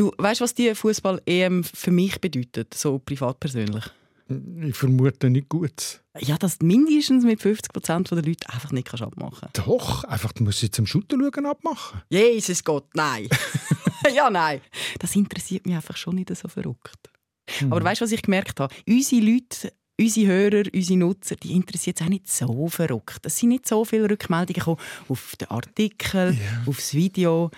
Du 0.00 0.10
weißt, 0.16 0.40
was 0.40 0.54
die 0.54 0.74
Fußball-EM 0.74 1.62
für 1.62 1.90
mich 1.90 2.22
bedeutet, 2.22 2.72
so 2.72 2.98
privat 2.98 3.38
persönlich? 3.38 3.84
Ich 4.62 4.74
vermute 4.74 5.28
nicht 5.28 5.50
gut. 5.50 6.00
Ja, 6.18 6.38
dass 6.38 6.56
du 6.56 6.64
mindestens 6.64 7.22
mit 7.22 7.42
50 7.42 7.70
Prozent 7.70 8.10
der 8.10 8.22
Leute 8.22 8.48
einfach 8.48 8.72
nicht 8.72 8.90
abmachen 8.94 9.48
kannst. 9.52 9.58
Doch, 9.58 10.04
einfach 10.04 10.32
du 10.32 10.44
musst 10.44 10.62
jetzt 10.62 10.76
zum 10.76 10.86
Shooter 10.86 11.18
schauen 11.18 11.44
abmachen. 11.44 12.00
Jesus 12.08 12.64
Gott, 12.64 12.86
nein. 12.94 13.28
ja, 14.14 14.30
nein. 14.30 14.62
Das 14.98 15.14
interessiert 15.16 15.66
mich 15.66 15.76
einfach 15.76 15.98
schon 15.98 16.14
nicht 16.14 16.34
so 16.34 16.48
verrückt. 16.48 17.10
Mhm. 17.60 17.70
Aber 17.70 17.84
weißt 17.84 18.00
du, 18.00 18.06
was 18.06 18.12
ich 18.12 18.22
gemerkt 18.22 18.58
habe? 18.58 18.74
Unsere 18.88 19.20
Leute 19.20 19.70
unsere 20.00 20.28
Hörer, 20.28 20.62
unsere 20.72 20.98
Nutzer, 20.98 21.36
die 21.36 21.52
interessiert 21.52 22.00
es 22.00 22.06
auch 22.06 22.08
nicht 22.08 22.26
so 22.26 22.68
verrückt. 22.68 23.20
Es 23.26 23.36
sind 23.36 23.50
nicht 23.50 23.68
so 23.68 23.84
viele 23.84 24.08
Rückmeldungen 24.08 24.54
gekommen 24.54 24.78
auf 25.10 25.36
den 25.38 25.48
Artikel, 25.48 26.32
yeah. 26.32 26.62
auf 26.64 26.76
das 26.76 26.94
Video. 26.94 27.50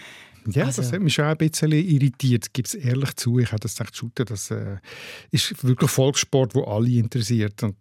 Ja, 0.47 0.67
also. 0.67 0.83
das 0.83 0.93
hat 0.93 1.01
mich 1.01 1.15
schon 1.15 1.25
ein 1.25 1.37
bisschen 1.37 1.73
irritiert, 1.73 2.53
gebe 2.53 2.67
es 2.67 2.75
ehrlich 2.75 3.15
zu. 3.17 3.39
Ich 3.39 3.49
habe 3.49 3.61
das 3.61 3.77
gedacht, 3.77 3.97
Shooter, 3.97 4.25
das 4.25 4.51
äh, 4.51 4.79
ist 5.31 5.65
wirklich 5.65 5.91
Volkssport, 5.91 6.55
der 6.55 6.67
alle 6.67 6.91
interessiert. 6.91 7.63
Und 7.63 7.77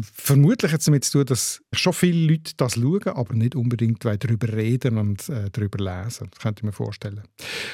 vermutlich 0.00 0.72
hat 0.72 0.80
es 0.80 0.86
damit 0.86 1.04
zu 1.04 1.18
tun, 1.18 1.26
dass 1.26 1.62
schon 1.72 1.92
viele 1.92 2.32
Leute 2.32 2.52
das 2.56 2.74
schauen, 2.74 3.08
aber 3.08 3.34
nicht 3.34 3.54
unbedingt 3.54 4.04
darüber 4.04 4.52
reden 4.52 4.98
und 4.98 5.28
äh, 5.28 5.50
darüber 5.50 5.78
lesen. 5.78 6.28
Das 6.30 6.40
könnte 6.40 6.60
ich 6.60 6.64
mir 6.64 6.72
vorstellen. 6.72 7.22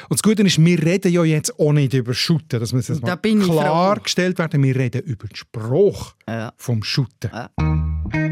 Und 0.09 0.19
das 0.19 0.23
Gute 0.23 0.43
ist, 0.43 0.65
wir 0.65 0.83
reden 0.83 1.13
ja 1.13 1.25
jetzt 1.25 1.59
auch 1.59 1.73
nicht 1.73 1.95
über 1.95 2.15
Shooter. 2.15 2.59
Das 2.59 2.73
muss 2.73 2.89
jetzt 2.89 3.03
da 3.03 3.19
mal 3.23 3.39
klargestellt 3.39 4.39
werden. 4.39 4.63
Wir 4.63 4.77
reden 4.77 5.03
über 5.03 5.29
den 5.29 5.37
Spruch 5.37 6.15
ja. 6.29 6.53
vom 6.57 6.83
Shooter. 6.83 7.51
Ja. 7.63 8.26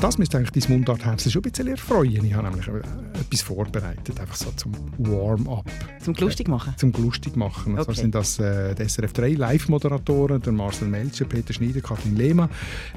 Und 0.00 0.04
das 0.04 0.16
müsste 0.16 0.38
eigentlich 0.38 0.64
dein 0.64 0.72
Mundartherzchen 0.72 1.30
schon 1.30 1.42
ein 1.44 1.50
bisschen 1.50 1.68
erfreuen. 1.68 2.24
Ich 2.24 2.32
habe 2.32 2.48
nämlich 2.48 2.66
äh, 2.68 3.20
etwas 3.20 3.42
vorbereitet, 3.42 4.18
einfach 4.18 4.34
so 4.34 4.50
zum 4.52 4.72
Warm-up. 4.96 5.66
Zum 6.02 6.14
lustig 6.14 6.48
machen? 6.48 6.72
Zum 6.78 6.92
lustig 6.92 7.36
machen. 7.36 7.72
Okay. 7.72 7.86
Also 7.86 8.00
sind 8.00 8.14
das 8.14 8.38
äh, 8.38 8.74
die 8.74 8.88
SRF 8.88 9.12
3 9.12 9.32
Live-Moderatoren, 9.32 10.40
der 10.40 10.54
Marcel 10.54 10.88
Melcher, 10.88 11.26
Peter 11.26 11.52
Schneider, 11.52 11.82
Kathrin 11.82 12.16
Lehmann. 12.16 12.48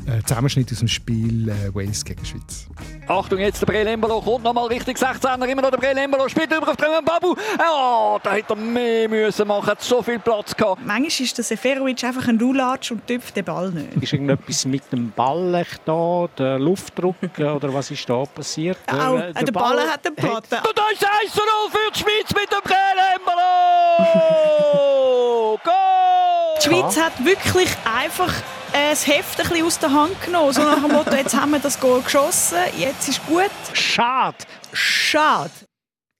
Äh, 0.06 0.24
Zusammenschnitt 0.26 0.72
aus 0.72 0.80
dem 0.80 0.88
Spiel 0.88 1.50
äh, 1.50 1.76
Wales 1.76 2.06
gegen 2.06 2.24
Schweiz. 2.24 2.70
Achtung, 3.06 3.40
jetzt 3.40 3.60
der 3.62 3.66
Brelembolo 3.66 4.22
kommt 4.22 4.46
nochmal 4.46 4.68
richtig 4.68 4.98
16er, 4.98 5.44
immer 5.44 5.62
noch 5.62 5.72
der 5.72 5.80
Brelembolo, 5.80 6.30
spielt 6.30 6.54
über 6.54 6.70
auf 6.70 6.78
den 6.78 7.04
Babu. 7.04 7.36
Ja, 7.60 8.18
da 8.24 8.32
hätte 8.32 8.54
er 8.54 8.56
mehr 8.56 9.10
müssen 9.10 9.46
machen, 9.46 9.68
hat 9.68 9.82
so 9.82 10.02
viel 10.02 10.20
Platz 10.20 10.56
gehabt. 10.56 10.80
Manchmal 10.86 11.08
ist 11.08 11.38
der 11.38 11.44
Seferovic 11.44 12.02
einfach 12.06 12.30
ein 12.30 12.40
Rulatsch 12.40 12.92
und 12.92 13.06
tüpft 13.06 13.36
den 13.36 13.44
Ball 13.44 13.72
nicht. 13.72 14.02
Ist 14.02 14.14
irgendetwas 14.14 14.64
mit 14.64 14.90
dem 14.94 15.12
Ball 15.12 15.66
da, 15.84 16.30
der 16.38 16.60
Luft 16.60 16.93
Luftdruck 17.02 17.40
oder 17.40 17.74
was 17.74 17.92
ist 17.92 18.08
da 18.10 18.24
passiert? 18.26 18.78
Auch, 18.88 19.18
der, 19.18 19.34
der, 19.34 19.44
der 19.44 19.52
Ball, 19.52 19.76
Ball 19.76 19.90
hat 19.90 20.06
den 20.06 20.16
Paten. 20.16 20.50
Da 20.50 20.90
ist 20.92 21.06
1 21.06 21.36
0 21.36 21.46
für 21.72 21.92
die 21.92 22.00
Schweiz 22.00 22.34
mit 22.34 22.52
dem 22.52 22.62
Brelembolo! 22.64 23.40
Goal! 25.64 26.58
Die 26.58 26.70
Schweiz 26.70 26.98
hat 26.98 27.26
wirklich 27.26 27.70
einfach 27.86 28.34
das 28.72 29.08
Heft 29.08 29.40
ein 29.40 29.50
bisschen 29.50 29.66
aus 29.66 29.80
der 29.80 29.92
Hand 29.92 30.22
genommen. 30.22 30.54
So 30.54 30.62
nach 30.62 30.82
dem 30.82 30.92
Motto, 30.92 31.16
jetzt 31.16 31.36
haben 31.36 31.52
wir 31.52 31.60
das 31.60 31.80
Goal 31.80 32.02
geschossen, 32.02 32.58
jetzt 32.78 33.08
ist 33.10 33.26
gut. 33.26 33.52
Schade. 33.74 34.38
Schade. 34.72 35.52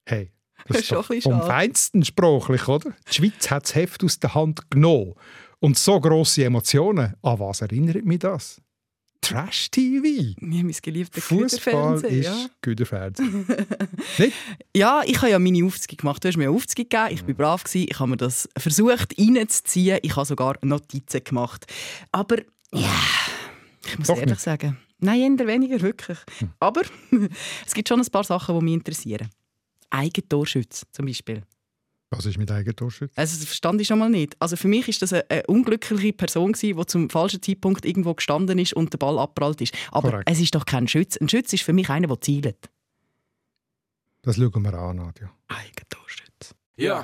Hey, 0.06 0.32
das 0.68 0.82
ist 0.82 0.92
doch 0.92 1.06
vom 1.06 1.42
Feinsten 1.44 2.04
sprachlich, 2.04 2.68
oder? 2.68 2.92
Die 3.10 3.14
Schweiz 3.14 3.50
hat 3.50 3.64
das 3.64 3.76
Heft 3.76 4.04
aus 4.04 4.20
der 4.20 4.34
Hand 4.34 4.70
genommen. 4.70 5.14
Und 5.60 5.78
so 5.78 6.00
grosse 6.00 6.44
Emotionen, 6.44 7.16
an 7.22 7.40
was 7.40 7.62
erinnert 7.62 8.04
mich 8.06 8.20
das? 8.20 8.62
Trash-TV. 9.24 10.06
Ja, 10.06 10.64
mein 10.64 10.76
geliebter 10.82 11.22
Fußball 11.22 12.04
ist 12.04 12.26
ja. 12.26 12.46
Güterfernsehen. 12.62 13.46
Ja, 14.76 15.02
ich 15.06 15.18
habe 15.18 15.32
ja 15.32 15.40
meine 15.40 15.66
Aufzüge 15.66 15.96
gemacht. 15.96 16.24
Du 16.24 16.28
hast 16.28 16.38
mir 16.38 16.46
eine 16.46 16.56
Aufzüge 16.56 16.84
gegeben. 16.84 17.08
Ich 17.12 17.26
war 17.28 17.34
brav. 17.34 17.64
Gewesen. 17.64 17.88
Ich 17.90 18.00
habe 18.00 18.10
mir 18.10 18.18
das 18.18 18.50
versucht 18.58 19.18
reinzuziehen. 19.18 20.00
Ich 20.02 20.16
habe 20.16 20.26
sogar 20.26 20.58
Notizen 20.62 21.24
gemacht. 21.24 21.66
Aber 22.12 22.38
ja, 22.74 23.00
ich 23.86 23.98
muss 23.98 24.08
Doch 24.08 24.18
ehrlich 24.18 24.32
nicht. 24.32 24.42
sagen, 24.42 24.78
nein, 25.00 25.38
eher 25.38 25.48
weniger, 25.48 25.80
wirklich. 25.82 26.18
Hm. 26.40 26.52
Aber 26.60 26.82
es 27.66 27.74
gibt 27.74 27.88
schon 27.88 28.02
ein 28.02 28.08
paar 28.08 28.24
Sachen, 28.24 28.58
die 28.60 28.66
mich 28.66 28.74
interessieren. 28.74 29.30
Eigentorschütze 29.90 30.86
zum 30.92 31.06
Beispiel. 31.06 31.44
Was 32.18 32.26
ist 32.26 32.38
mit 32.38 32.52
Eigentorschützen? 32.52 33.18
Also 33.18 33.38
das 33.38 33.46
verstand 33.46 33.82
ich 33.82 33.88
schon 33.88 34.00
mal 34.00 34.10
nicht. 34.10 34.36
Also 34.40 34.56
für 34.56 34.68
mich 34.68 34.88
ist 34.88 35.02
das 35.02 35.14
eine, 35.14 35.30
eine 35.30 35.44
unglückliche 35.48 36.14
Person 36.14 36.54
die 36.54 36.76
zum 36.86 37.10
falschen 37.10 37.42
Zeitpunkt 37.42 37.86
irgendwo 37.86 38.14
gestanden 38.14 38.60
ist 38.60 38.74
und 38.74 38.94
der 38.94 38.98
Ball 39.00 39.18
abprallt 39.20 39.62
ist. 39.62 39.74
Aber 39.92 40.12
Korrekt. 40.12 40.30
es 40.30 40.40
ist 40.40 40.54
doch 40.56 40.66
kein 40.66 40.88
Schütz. 40.88 41.18
Ein 41.18 41.30
Schütz 41.30 41.52
ist 41.54 41.64
für 41.64 41.74
mich 41.74 41.90
einer, 41.90 42.08
der 42.08 42.22
zielt. 42.22 42.70
Das 44.22 44.36
schauen 44.36 44.62
wir 44.64 44.74
an, 44.74 44.98
Nadja. 44.98 45.32
Eigentorschütze. 45.48 46.56
Ja. 46.78 47.04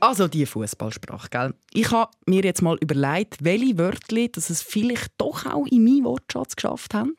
Also 0.00 0.28
die 0.28 0.46
Fußballsprache, 0.46 1.28
gell? 1.28 1.54
Ich 1.72 1.90
habe 1.90 2.12
mir 2.26 2.42
jetzt 2.44 2.62
mal 2.62 2.76
überlegt, 2.80 3.42
welche 3.44 3.78
Wörter 3.78 4.28
dass 4.28 4.48
es 4.48 4.62
vielleicht 4.62 5.12
doch 5.18 5.44
auch 5.46 5.66
in 5.66 5.84
meinen 5.84 6.04
Wortschatz 6.04 6.54
geschafft 6.54 6.94
haben. 6.94 7.16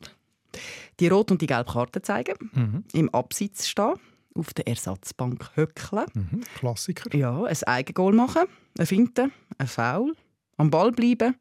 Die 0.99 1.07
rot 1.07 1.31
und 1.31 1.41
die 1.41 1.47
gelbe 1.47 1.71
Karte 1.71 2.01
zeigen, 2.01 2.35
mhm. 2.53 2.83
im 2.93 3.09
Abseits 3.13 3.67
stehen, 3.67 3.95
auf 4.33 4.53
der 4.53 4.67
Ersatzbank 4.67 5.51
höckeln. 5.55 6.05
Mhm. 6.13 6.41
Klassiker. 6.55 7.15
Ja, 7.15 7.43
ein 7.43 7.63
Eigengoal 7.63 8.13
machen, 8.13 8.43
ein 8.77 8.85
Finte, 8.85 9.29
ein 9.57 9.67
Foul, 9.67 10.15
am 10.57 10.69
Ball 10.69 10.91
bleiben, 10.91 11.35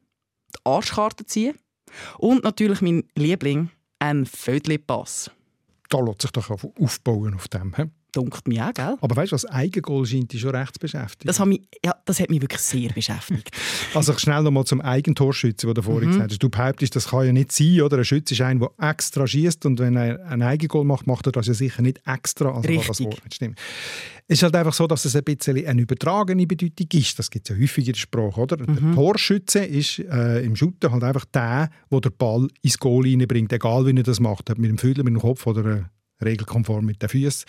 die 0.55 0.59
Arschkarte 0.65 1.25
ziehen 1.25 1.55
und 2.17 2.43
natürlich 2.43 2.81
mein 2.81 3.03
Liebling, 3.15 3.69
ein 3.99 4.25
Vödli-Pass. 4.25 5.31
Da 5.89 5.99
lässt 5.99 6.21
sich 6.21 6.31
doch 6.31 6.49
aufbauen 6.49 7.33
auf 7.33 7.47
dem. 7.47 7.75
He? 7.75 7.85
Dunkt 8.11 8.47
mich 8.47 8.61
auch, 8.61 8.73
gell? 8.73 8.95
Aber 9.01 9.15
weißt 9.15 9.31
du, 9.31 9.35
was 9.35 9.45
Eigengoal 9.45 10.05
scheint 10.05 10.33
dich 10.33 10.41
schon 10.41 10.55
recht 10.55 10.73
zu 10.73 10.79
beschäftigen? 10.79 11.27
Das 11.27 11.39
hat 11.39 11.47
mich, 11.47 11.61
ja, 11.85 11.93
das 12.05 12.19
hat 12.19 12.29
mich 12.29 12.41
wirklich 12.41 12.61
sehr 12.61 12.89
beschäftigt. 12.89 13.51
also 13.93 14.17
schnell 14.17 14.41
noch 14.41 14.51
mal 14.51 14.65
zum 14.65 14.81
Eigentorschützen, 14.81 15.67
den 15.67 15.75
du 15.75 15.81
vorhin 15.83 16.09
mhm. 16.09 16.13
gesagt 16.13 16.31
hast. 16.31 16.43
Du 16.43 16.49
behauptest, 16.49 16.95
das 16.95 17.09
kann 17.09 17.25
ja 17.25 17.33
nicht 17.33 17.51
sein, 17.51 17.81
oder? 17.81 17.97
Ein 17.97 18.05
Schütze 18.05 18.33
ist 18.33 18.41
ein, 18.41 18.59
der 18.59 18.71
extra 18.79 19.27
schießt 19.27 19.65
und 19.67 19.79
wenn 19.79 19.95
er 19.95 20.25
ein 20.25 20.41
Eigengoal 20.41 20.85
macht, 20.85 21.05
macht 21.05 21.27
er 21.27 21.31
das 21.31 21.47
ja 21.47 21.53
sicher 21.53 21.81
nicht 21.81 22.01
extra. 22.05 22.49
Also 22.49 22.67
Richtig. 22.67 22.87
das 22.87 22.99
Wort 23.01 23.23
nicht 23.23 23.35
stimmt. 23.35 23.59
Es 24.27 24.39
ist 24.39 24.43
halt 24.43 24.55
einfach 24.55 24.73
so, 24.73 24.85
dass 24.85 25.05
es 25.05 25.15
ein 25.15 25.23
bisschen 25.23 25.65
eine 25.65 25.81
übertragene 25.81 26.45
Bedeutung 26.45 26.87
ist. 26.93 27.17
Das 27.17 27.31
gibt 27.31 27.49
es 27.49 27.55
ja 27.55 27.61
häufig 27.61 27.87
in 27.87 27.93
der 27.93 27.99
Sprache, 27.99 28.41
oder? 28.41 28.57
Mhm. 28.59 28.75
Der 28.75 28.95
Torschütze 28.95 29.65
ist 29.65 29.99
äh, 29.99 30.43
im 30.43 30.55
Shooter 30.55 30.91
halt 30.91 31.03
einfach 31.03 31.25
der, 31.25 31.69
der 31.91 32.01
den 32.01 32.11
Ball 32.17 32.47
ins 32.61 32.77
Goal 32.77 33.05
reinbringt, 33.05 33.51
egal 33.53 33.85
wie 33.85 33.95
er 33.95 34.03
das 34.03 34.19
macht. 34.19 34.49
Mit 34.57 34.69
dem 34.69 34.77
Füdler, 34.77 35.03
mit 35.03 35.13
dem 35.13 35.19
Kopf 35.19 35.47
oder 35.47 35.89
regelkonform 36.23 36.85
mit 36.85 37.01
den 37.01 37.09
Füßen. 37.09 37.45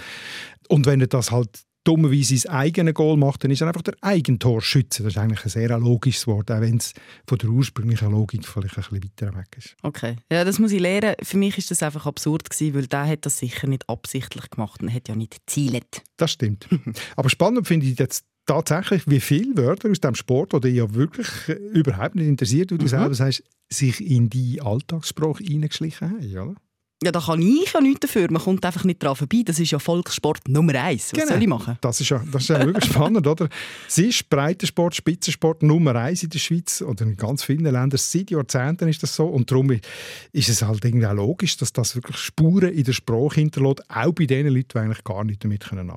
Und 0.68 0.86
wenn 0.86 1.00
er 1.00 1.06
das 1.06 1.30
halt 1.30 1.64
dummerweise 1.84 2.36
sein 2.36 2.52
eigenes 2.52 2.94
Goal 2.94 3.16
macht, 3.16 3.42
dann 3.42 3.50
ist 3.50 3.60
er 3.62 3.68
einfach 3.68 3.82
der 3.82 3.94
Eigentorschütze. 4.00 5.02
Das 5.02 5.14
ist 5.14 5.18
eigentlich 5.18 5.44
ein 5.44 5.50
sehr 5.50 5.78
logisches 5.78 6.26
Wort, 6.26 6.50
auch 6.50 6.60
wenn 6.60 6.76
es 6.76 6.92
von 7.26 7.38
der 7.38 7.48
ursprünglichen 7.48 8.10
Logik 8.10 8.46
vielleicht 8.46 8.76
ein 8.76 8.82
bisschen 8.82 9.04
weiter 9.04 9.36
weg 9.36 9.56
ist. 9.56 9.76
Okay, 9.82 10.16
ja, 10.30 10.44
das 10.44 10.58
muss 10.58 10.72
ich 10.72 10.80
lernen. 10.80 11.14
Für 11.22 11.38
mich 11.38 11.56
ist 11.58 11.70
das 11.70 11.82
einfach 11.82 12.06
absurd 12.06 12.48
gewesen, 12.48 12.74
weil 12.74 12.86
der 12.86 13.06
hat 13.06 13.26
das 13.26 13.38
sicher 13.38 13.66
nicht 13.66 13.88
absichtlich 13.88 14.50
gemacht 14.50 14.82
und 14.82 14.92
hat 14.92 15.08
ja 15.08 15.14
nicht 15.14 15.46
gezielt. 15.46 16.02
Das 16.16 16.32
stimmt. 16.32 16.68
Aber 17.16 17.30
spannend 17.30 17.66
finde 17.66 17.86
ich 17.86 17.98
jetzt 17.98 18.24
tatsächlich, 18.46 19.02
wie 19.06 19.20
viele 19.20 19.56
Wörter 19.56 19.90
aus 19.90 20.00
dem 20.00 20.14
Sport, 20.14 20.52
der 20.52 20.60
dich 20.60 20.74
ja 20.76 20.94
wirklich 20.94 21.28
überhaupt 21.72 22.16
nicht 22.16 22.26
interessiert, 22.26 22.72
wie 22.72 22.78
du 22.78 22.84
mhm. 22.84 22.88
selber 22.88 23.14
sagst, 23.14 23.42
sich 23.72 24.04
in 24.04 24.28
die 24.28 24.60
Alltagssprache 24.60 25.44
hineingeschlichen 25.44 26.10
haben, 26.10 26.38
oder? 26.38 26.54
Ja, 27.02 27.12
da 27.12 27.20
kann 27.20 27.40
ich 27.40 27.72
ja 27.72 27.80
nichts 27.80 28.00
dafür. 28.00 28.30
Man 28.30 28.42
kommt 28.42 28.62
einfach 28.62 28.84
nicht 28.84 29.02
dran 29.02 29.16
vorbei. 29.16 29.40
Das 29.42 29.58
ist 29.58 29.70
ja 29.70 29.78
Volkssport 29.78 30.46
Nummer 30.48 30.74
eins. 30.74 31.12
Was 31.12 31.18
genau. 31.18 31.32
soll 31.32 31.42
ich 31.42 31.48
machen? 31.48 31.78
Das 31.80 31.98
ist 31.98 32.10
ja, 32.10 32.22
das 32.30 32.42
ist 32.42 32.48
ja 32.50 32.58
wirklich 32.66 32.84
spannend, 32.84 33.26
oder? 33.26 33.48
Es 33.88 33.96
ist 33.96 34.28
Breitensport, 34.28 34.94
Spitzensport 34.94 35.62
Nummer 35.62 35.94
eins 35.94 36.22
in 36.22 36.28
der 36.28 36.38
Schweiz 36.38 36.82
oder 36.82 37.06
in 37.06 37.16
ganz 37.16 37.42
vielen 37.42 37.64
Ländern. 37.64 37.92
Seit 37.96 38.30
Jahrzehnten 38.30 38.86
ist 38.86 39.02
das 39.02 39.16
so. 39.16 39.24
Und 39.24 39.50
darum 39.50 39.70
ist 39.70 40.48
es 40.50 40.60
halt 40.60 40.84
irgendwie 40.84 41.06
auch 41.06 41.14
logisch, 41.14 41.56
dass 41.56 41.72
das 41.72 41.96
wirklich 41.96 42.18
Spuren 42.18 42.70
in 42.70 42.84
der 42.84 42.92
Sprache 42.92 43.36
hinterlässt, 43.40 43.88
auch 43.88 44.12
bei 44.12 44.26
den 44.26 44.48
Leuten, 44.48 44.68
die 44.74 44.78
eigentlich 44.78 45.02
gar 45.02 45.24
nicht 45.24 45.42
damit 45.42 45.72
anfangen 45.72 45.88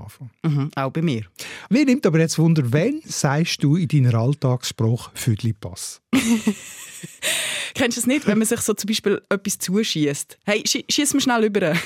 können. 0.41 0.55
Mhm, 0.55 0.71
auch 0.73 0.91
bei 0.91 1.01
mir. 1.01 1.23
Mir 1.69 1.85
nimmt 1.85 2.05
aber 2.05 2.19
jetzt 2.19 2.39
Wunder, 2.39 2.63
wann 2.67 3.01
sagst 3.03 3.61
du 3.61 3.75
in 3.75 3.89
deiner 3.89 4.13
Alltagssprache 4.13 5.11
Füdli-Pass? 5.15 6.02
Kennst 7.75 7.97
du 7.97 8.01
es 8.01 8.07
nicht, 8.07 8.27
wenn 8.27 8.37
man 8.37 8.47
sich 8.47 8.61
so 8.61 8.73
zum 8.73 8.87
Beispiel 8.87 9.21
etwas 9.29 9.57
zuschießt? 9.57 10.37
Hey, 10.45 10.63
schi 10.65 10.85
schieß 10.89 11.13
mir 11.15 11.21
schnell 11.21 11.43
über. 11.45 11.73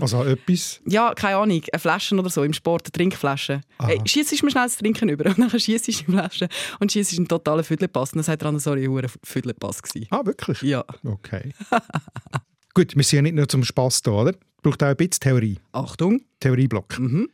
Also 0.00 0.24
etwas? 0.24 0.80
ja, 0.86 1.14
keine 1.14 1.36
Ahnung, 1.36 1.62
eine 1.72 1.78
Flasche 1.78 2.16
oder 2.16 2.28
so 2.28 2.42
im 2.42 2.52
Sport, 2.52 2.86
eine 2.86 2.92
Trinkflasche. 2.92 3.60
Aha. 3.78 3.88
Hey, 3.88 4.00
schießt 4.04 4.42
mir 4.42 4.50
schnell 4.50 4.64
das 4.64 4.78
Trinken 4.78 5.08
über 5.08 5.26
und 5.36 5.38
dann 5.38 5.60
schießt 5.60 5.86
die 5.86 5.92
Flasche 5.92 6.48
und 6.80 6.90
schießt 6.90 7.16
einen 7.16 7.28
totalen 7.28 7.62
Füdlepass. 7.62 8.12
Und 8.12 8.16
dann 8.16 8.24
sagt 8.24 8.42
er 8.42 8.48
an, 8.48 8.58
sorry, 8.58 8.86
ein 8.86 8.94
gewesen. 8.94 10.06
Ah, 10.10 10.24
wirklich? 10.24 10.60
Ja. 10.62 10.84
Okay. 11.04 11.52
Gut, 12.74 12.96
wir 12.96 13.04
sind 13.04 13.16
ja 13.18 13.22
nicht 13.22 13.36
nur 13.36 13.48
zum 13.48 13.62
Spass 13.64 14.02
da, 14.02 14.10
oder? 14.10 14.34
Braucht 14.62 14.82
auch 14.82 14.88
ein 14.88 14.96
bisschen 14.96 15.20
Theorie. 15.20 15.58
Achtung. 15.72 16.22
Theorieblock. 16.40 16.98
Mhm. 16.98 17.30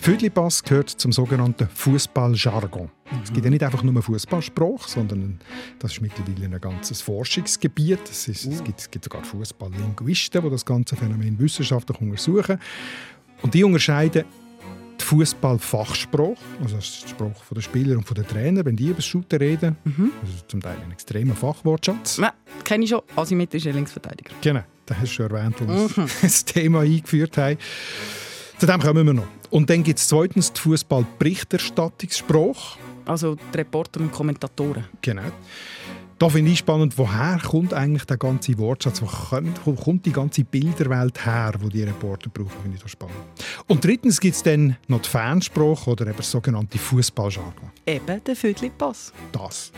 Füdlipass 0.00 0.62
gehört 0.62 0.88
zum 0.88 1.12
sogenannten 1.12 1.68
Fußballjargon. 1.68 2.88
Es 3.22 3.30
gibt 3.30 3.44
ja 3.44 3.50
nicht 3.50 3.62
einfach 3.62 3.82
nur 3.82 3.92
einen 3.92 4.02
Fußballspruch, 4.02 4.88
sondern 4.88 5.38
das 5.78 5.92
ist 5.92 6.00
mittlerweile 6.00 6.46
ein 6.46 6.60
ganzes 6.60 7.02
Forschungsgebiet. 7.02 8.00
Es, 8.10 8.26
ist, 8.26 8.46
es, 8.46 8.64
gibt, 8.64 8.80
es 8.80 8.90
gibt 8.90 9.04
sogar 9.04 9.22
Fußballlinguisten, 9.22 10.42
die 10.42 10.50
das 10.50 10.64
ganze 10.64 10.96
Phänomen 10.96 11.38
wissenschaftlich 11.38 12.00
untersuchen. 12.00 12.58
Und 13.42 13.52
die 13.52 13.62
unterscheiden 13.62 14.24
den 14.98 15.06
Fußballfachspruch, 15.06 16.38
also 16.62 16.76
das 16.76 16.84
ist 16.86 17.10
Spruch 17.10 17.34
der 17.54 17.60
Spieler 17.60 17.98
und 17.98 18.16
der 18.16 18.26
Trainer, 18.26 18.64
wenn 18.64 18.76
die 18.76 18.86
über 18.86 18.94
das 18.94 19.06
Shooten 19.06 19.38
reden. 19.38 19.76
Also 20.22 20.44
zum 20.48 20.62
Teil 20.62 20.78
ein 20.82 20.92
extremer 20.92 21.34
Fachwortschatz. 21.34 22.16
Ja, 22.16 22.32
kenne 22.64 22.84
ich 22.84 22.90
schon. 22.90 23.02
Asymmetrische 23.16 23.70
Linksverteidiger. 23.70 24.32
Genau, 24.40 24.62
das 24.86 24.96
hast 24.96 25.10
du 25.10 25.14
schon 25.14 25.30
erwähnt, 25.30 25.56
wo 25.60 25.68
wir 25.68 26.08
das 26.22 26.42
Thema 26.46 26.80
eingeführt 26.80 27.36
haben. 27.36 27.58
Zu 28.58 28.66
dem 28.66 28.80
kommen 28.80 29.06
wir 29.06 29.12
noch. 29.12 29.39
Und 29.50 29.68
dann 29.68 29.82
gibt 29.82 29.98
es 29.98 30.08
zweitens 30.08 30.50
die 30.52 30.60
Fußballberichterstattungsspruch. 30.60 32.76
Also 33.04 33.34
die 33.34 33.56
Reporter 33.56 34.00
und 34.00 34.12
Kommentatoren. 34.12 34.84
Genau. 35.02 35.22
Da 36.18 36.28
finde 36.28 36.50
ich 36.50 36.58
spannend, 36.58 36.98
woher 36.98 37.38
kommt 37.38 37.72
eigentlich 37.72 38.04
der 38.04 38.18
ganze 38.18 38.58
Wortschatz, 38.58 39.00
wo 39.00 39.06
kommt, 39.72 40.04
die 40.04 40.12
ganze 40.12 40.44
Bilderwelt 40.44 41.24
her, 41.24 41.54
wo 41.60 41.70
die 41.70 41.82
Reporter 41.82 42.28
brauchen, 42.28 42.60
finde 42.60 42.76
ich 42.76 42.82
das 42.82 42.90
spannend. 42.90 43.16
Und 43.66 43.82
drittens 43.82 44.20
gibt 44.20 44.36
es 44.36 44.42
dann 44.42 44.76
noch 44.86 45.00
die 45.00 45.08
Fansprache 45.08 45.90
oder 45.90 46.06
eben 46.06 46.20
sogenannte 46.20 46.76
Fußballjargon. 46.76 47.70
Eben 47.86 48.22
der 48.22 48.36
Füdlipass. 48.36 49.14
Das. 49.32 49.72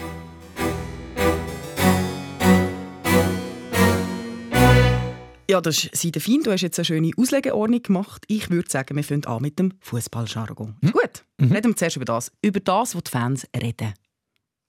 Ja, 5.53 5.61
das 5.61 5.85
ist 5.85 5.95
Seide 6.01 6.19
fein. 6.19 6.43
Du 6.43 6.51
hast 6.51 6.63
jetzt 6.63 6.79
eine 6.79 6.87
schöne 6.87 7.11
Auslegeordnung 7.15 7.83
gemacht. 7.83 8.25
Ich 8.27 8.49
würde 8.49 8.71
sagen, 8.71 8.97
wir 8.97 9.05
fangen 9.05 9.27
an 9.27 9.43
mit 9.43 9.59
dem 9.59 9.75
Fußballjargon. 9.81 10.77
Gut, 10.81 11.27
reden 11.39 11.73
wir 11.73 11.77
zuerst 11.77 11.97
über 11.97 12.07
das. 12.07 12.33
Über 12.41 12.59
das, 12.59 12.95
was 12.95 13.05
die 13.05 13.11
Fans 13.11 13.47
reden. 13.55 13.93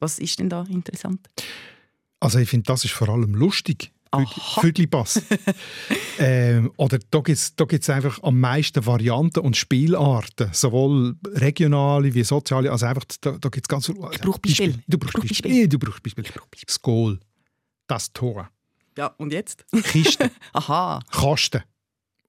Was 0.01 0.19
ist 0.19 0.39
denn 0.39 0.49
da 0.49 0.65
interessant? 0.69 1.25
Also 2.19 2.39
ich 2.39 2.49
finde, 2.49 2.65
das 2.65 2.83
ist 2.83 2.91
vor 2.91 3.07
allem 3.07 3.33
lustig. 3.33 3.93
Füdlipass. 4.59 5.21
ähm, 6.19 6.73
oder 6.75 6.99
da 7.09 7.19
gibt 7.21 7.37
es 7.37 7.55
da 7.55 7.63
gibt's 7.63 7.89
einfach 7.89 8.21
am 8.21 8.41
meisten 8.41 8.85
Varianten 8.85 9.39
und 9.39 9.55
Spielarten, 9.55 10.49
sowohl 10.51 11.15
regionale 11.27 12.13
wie 12.13 12.25
soziale. 12.25 12.69
Also 12.69 12.87
einfach, 12.87 13.05
da, 13.21 13.37
da 13.39 13.47
gibt 13.47 13.67
es 13.67 13.69
ganz 13.69 13.85
viele. 13.85 13.99
Ich 14.11 14.19
brauche 14.19 14.39
Beispiel. 14.41 14.83
Du 14.85 14.97
brauchst 14.97 15.13
brauch 15.13 15.21
Beispiel. 15.21 15.49
Beispiel. 15.49 15.67
Du 15.69 15.79
brauchst 15.79 16.03
Beispiel. 16.03 16.25
Das 16.65 16.81
Goal, 16.81 17.19
das 17.87 18.11
Tor, 18.11 18.49
Ja, 18.97 19.07
und 19.17 19.33
jetzt? 19.33 19.65
Kiste, 19.83 20.31
Aha. 20.53 21.01
Kasten. 21.11 21.63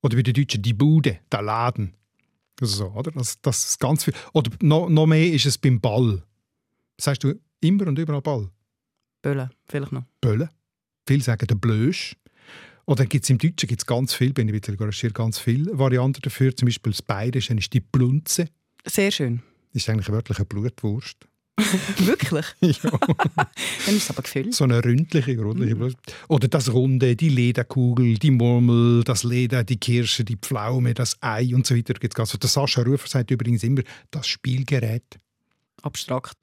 Oder 0.02 0.16
bei 0.16 0.22
den 0.22 0.34
Deutschen 0.34 0.62
die 0.62 0.74
Bude, 0.74 1.20
der 1.30 1.42
Laden. 1.42 1.94
Also 2.60 2.76
so, 2.76 2.86
oder? 2.92 3.10
Das, 3.12 3.40
das 3.40 3.64
ist 3.64 3.80
ganz 3.80 4.04
viel. 4.04 4.14
Oder 4.32 4.50
noch, 4.60 4.88
noch 4.88 5.06
mehr 5.06 5.32
ist 5.32 5.46
es 5.46 5.58
beim 5.58 5.80
Ball. 5.80 6.22
Sagst 7.00 7.24
du 7.24 7.34
immer 7.60 7.86
und 7.86 7.98
überall 7.98 8.22
Ball? 8.22 8.50
Böllen, 9.22 9.50
vielleicht 9.66 9.92
noch. 9.92 10.04
Böllen. 10.20 10.48
Viele 11.06 11.22
sagen 11.22 11.46
der 11.46 11.54
Blösch. 11.54 12.16
Oder 12.86 13.06
gibt 13.06 13.24
es 13.24 13.30
im 13.30 13.38
Deutschen 13.38 13.66
gibt's 13.66 13.86
ganz 13.86 14.12
viel, 14.12 14.32
bin 14.34 14.48
ich 14.48 14.54
wieder 14.54 14.72
recherchiert, 14.74 15.14
ganz 15.14 15.38
viele 15.38 15.76
Varianten 15.78 16.20
dafür. 16.20 16.54
Zum 16.54 16.66
Beispiel 16.66 16.92
das 16.92 17.00
Bayerische 17.02 17.54
ist 17.54 17.72
die 17.72 17.80
Plunze. 17.80 18.48
Sehr 18.86 19.10
schön. 19.10 19.42
Das 19.72 19.82
ist 19.82 19.88
eigentlich 19.88 20.10
wörtlich 20.10 20.38
eine 20.38 20.44
Blutwurst. 20.44 21.26
Wirklich? 21.98 22.46
ja. 22.60 22.90
Dann 23.86 23.96
ist 23.96 24.04
es 24.04 24.10
aber 24.10 24.22
gefüllt. 24.22 24.54
So 24.54 24.64
eine 24.64 24.84
ründliche, 24.84 25.38
rundliche 25.40 25.76
Blutwurst. 25.76 26.14
Oder 26.28 26.48
das 26.48 26.72
Runde, 26.72 27.14
die 27.16 27.28
Lederkugel, 27.28 28.18
die 28.18 28.30
Murmel, 28.32 29.04
das 29.04 29.22
Leder, 29.24 29.62
die 29.64 29.76
Kirsche, 29.76 30.24
die 30.24 30.36
Pflaume, 30.36 30.94
das 30.94 31.16
Ei 31.20 31.54
und 31.54 31.66
so 31.66 31.76
weiter. 31.76 31.94
Ganz- 31.94 32.36
Der 32.38 32.48
Sascha 32.50 32.82
Rufer 32.82 33.06
sagt 33.08 33.30
übrigens 33.30 33.62
immer, 33.62 33.82
das 34.10 34.26
Spielgerät. 34.26 35.04
Abstrakt. 35.82 36.38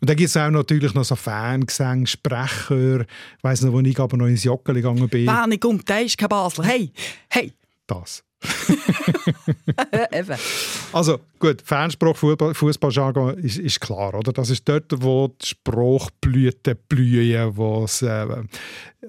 Und 0.00 0.08
dann 0.08 0.16
gibt 0.16 0.28
es 0.30 0.36
auch 0.36 0.50
natürlich 0.50 0.94
noch 0.94 1.04
so 1.04 1.16
Fangesänge, 1.16 2.06
Sprecher. 2.06 3.00
Ich 3.00 3.06
weiss 3.42 3.60
noch, 3.62 3.72
wo 3.72 3.80
ich 3.80 3.98
aber 3.98 4.16
noch 4.16 4.26
ins 4.26 4.44
Joggeli 4.44 4.80
gegangen 4.82 5.08
bin. 5.08 5.26
Bernie 5.26 5.58
kommt, 5.58 5.88
der 5.88 6.02
ist 6.04 6.16
kein 6.16 6.28
Basler. 6.28 6.64
Hey, 6.64 6.92
hey. 7.28 7.52
Das. 7.88 8.22
Eben. 10.12 10.36
Also 10.92 11.18
gut, 11.38 11.62
Fanspruch, 11.62 12.16
Fußball- 12.16 12.54
Fußballjargon 12.54 13.38
ist, 13.38 13.58
ist 13.58 13.80
klar, 13.80 14.14
oder? 14.14 14.32
Das 14.32 14.50
ist 14.50 14.68
dort, 14.68 14.92
wo 15.02 15.28
die 15.28 15.46
Sprachblüten 15.46 16.76
blühen, 16.88 17.56
wo 17.56 17.84
es 17.84 18.02
äh, 18.02 18.26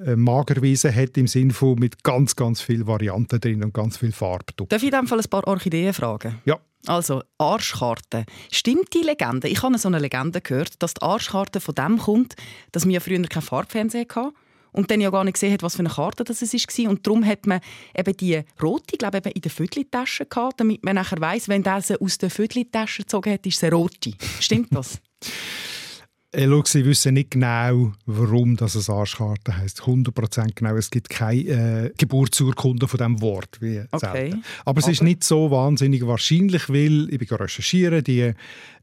äh, 0.05 0.15
Magerwiese 0.15 0.93
hat 0.93 1.17
im 1.17 1.27
Sinne 1.27 1.53
von 1.53 1.77
mit 1.77 2.03
ganz, 2.03 2.35
ganz 2.35 2.61
vielen 2.61 2.87
Varianten 2.87 3.39
drin 3.39 3.63
und 3.63 3.73
ganz 3.73 3.97
viel 3.97 4.11
Farbe. 4.11 4.45
Darf 4.67 4.81
ich 4.81 4.91
in 4.91 4.97
dem 4.97 5.07
Fall 5.07 5.19
ein 5.19 5.29
paar 5.29 5.47
Orchideen 5.47 5.93
fragen? 5.93 6.41
Ja. 6.45 6.59
Also, 6.85 7.21
Arschkarte. 7.37 8.25
Stimmt 8.51 8.93
die 8.93 9.03
Legende? 9.03 9.49
Ich 9.49 9.61
habe 9.61 9.77
so 9.77 9.89
eine 9.89 9.99
Legende 9.99 10.39
gehört, 10.39 10.81
dass 10.81 10.93
die 10.93 11.01
Arschkarte 11.01 11.59
von 11.59 11.75
dem 11.75 11.97
kommt, 11.97 12.35
dass 12.71 12.87
wir 12.87 13.01
früher 13.01 13.21
kein 13.23 13.41
Farbfernsehen 13.43 14.07
hatten 14.09 14.33
und 14.71 14.91
dann 14.91 15.01
ja 15.01 15.09
gar 15.09 15.23
nicht 15.23 15.33
gesehen 15.33 15.53
hat, 15.53 15.63
was 15.63 15.75
für 15.75 15.79
eine 15.79 15.89
Karte 15.89 16.23
das 16.23 16.41
es 16.41 16.53
war. 16.53 16.89
Und 16.89 17.05
darum 17.05 17.25
hat 17.25 17.47
man 17.47 17.59
eben 17.97 18.17
die 18.17 18.41
rote, 18.61 18.97
glaube 18.97 19.17
ich, 19.17 19.25
eben 19.25 19.33
in 19.35 19.41
der 19.41 19.51
Vierteltasche 19.51 20.25
gehabt, 20.25 20.59
damit 20.59 20.83
man 20.83 20.95
nachher 20.95 21.19
weiss, 21.19 21.47
wenn 21.47 21.63
der 21.63 21.81
sie 21.81 21.99
aus 21.99 22.17
der 22.17 22.29
Vierteltasche 22.29 23.03
gezogen 23.03 23.33
hat, 23.33 23.45
ist 23.45 23.59
sie 23.59 23.67
rote. 23.69 24.13
Stimmt 24.39 24.69
das? 24.71 24.99
Äh, 26.31 26.45
schau, 26.47 26.61
sie 26.63 26.85
wissen 26.85 27.15
nicht 27.15 27.31
genau, 27.31 27.91
warum 28.05 28.55
das 28.55 28.75
eine 28.87 28.99
Arschkarte 28.99 29.57
heisst. 29.57 29.81
100% 29.81 30.51
genau. 30.53 30.75
Es 30.75 30.91
gibt 30.91 31.09
keine 31.09 31.41
äh, 31.87 31.91
Geburtsurkunde 31.97 32.87
von 32.87 32.97
diesem 32.99 33.21
Wort. 33.21 33.57
Wie 33.61 33.81
Okay. 33.91 34.35
Aber 34.63 34.79
es 34.79 34.87
ist 34.87 34.99
Aber- 34.99 35.09
nicht 35.09 35.23
so 35.23 35.49
wahnsinnig 35.49 36.05
wahrscheinlich, 36.05 36.69
weil, 36.69 37.09
ich 37.11 37.17
bin 37.17 37.27
recherchieren, 37.29 38.03
die, 38.03 38.33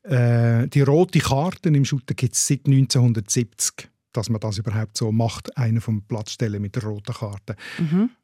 äh, 0.03 0.67
die 0.67 0.81
rote 0.81 1.21
Karten 1.21 1.77
im 1.77 1.85
Shooter 1.85 2.15
gibt 2.15 2.35
es 2.35 2.45
seit 2.45 2.67
1970 2.67 3.91
dass 4.17 4.31
man 4.31 4.41
das 4.41 4.59
überhaupt 4.59 4.97
so 4.97 5.13
macht, 5.13 5.57
einen 5.57 5.81
vom 5.81 6.03
Platz 6.03 6.33
stellen 6.33 6.63
mit 6.63 6.77
der 6.77 6.85
roten 6.85 7.15
Karte. 7.15 7.57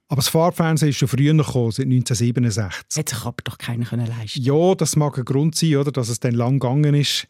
Aber 0.08 0.16
das 0.20 0.28
Farbfernsehen 0.28 0.90
ist 0.90 0.98
schon 0.98 1.08
früher 1.08 1.34
gekommen, 1.34 1.70
seit 1.70 1.86
1967. 1.86 2.98
Hat 2.98 3.08
sich 3.08 3.24
aber 3.24 3.42
doch 3.44 3.56
keiner 3.56 3.86
können 3.86 4.06
leisten 4.06 4.42
Ja, 4.42 4.74
das 4.74 4.96
mag 4.96 5.16
ein 5.16 5.24
Grund 5.24 5.54
sein, 5.54 5.76
oder, 5.76 5.90
dass 5.90 6.08
es 6.08 6.20
dann 6.20 6.34
lang 6.34 6.58
gegangen 6.58 6.94
ist. 6.94 7.26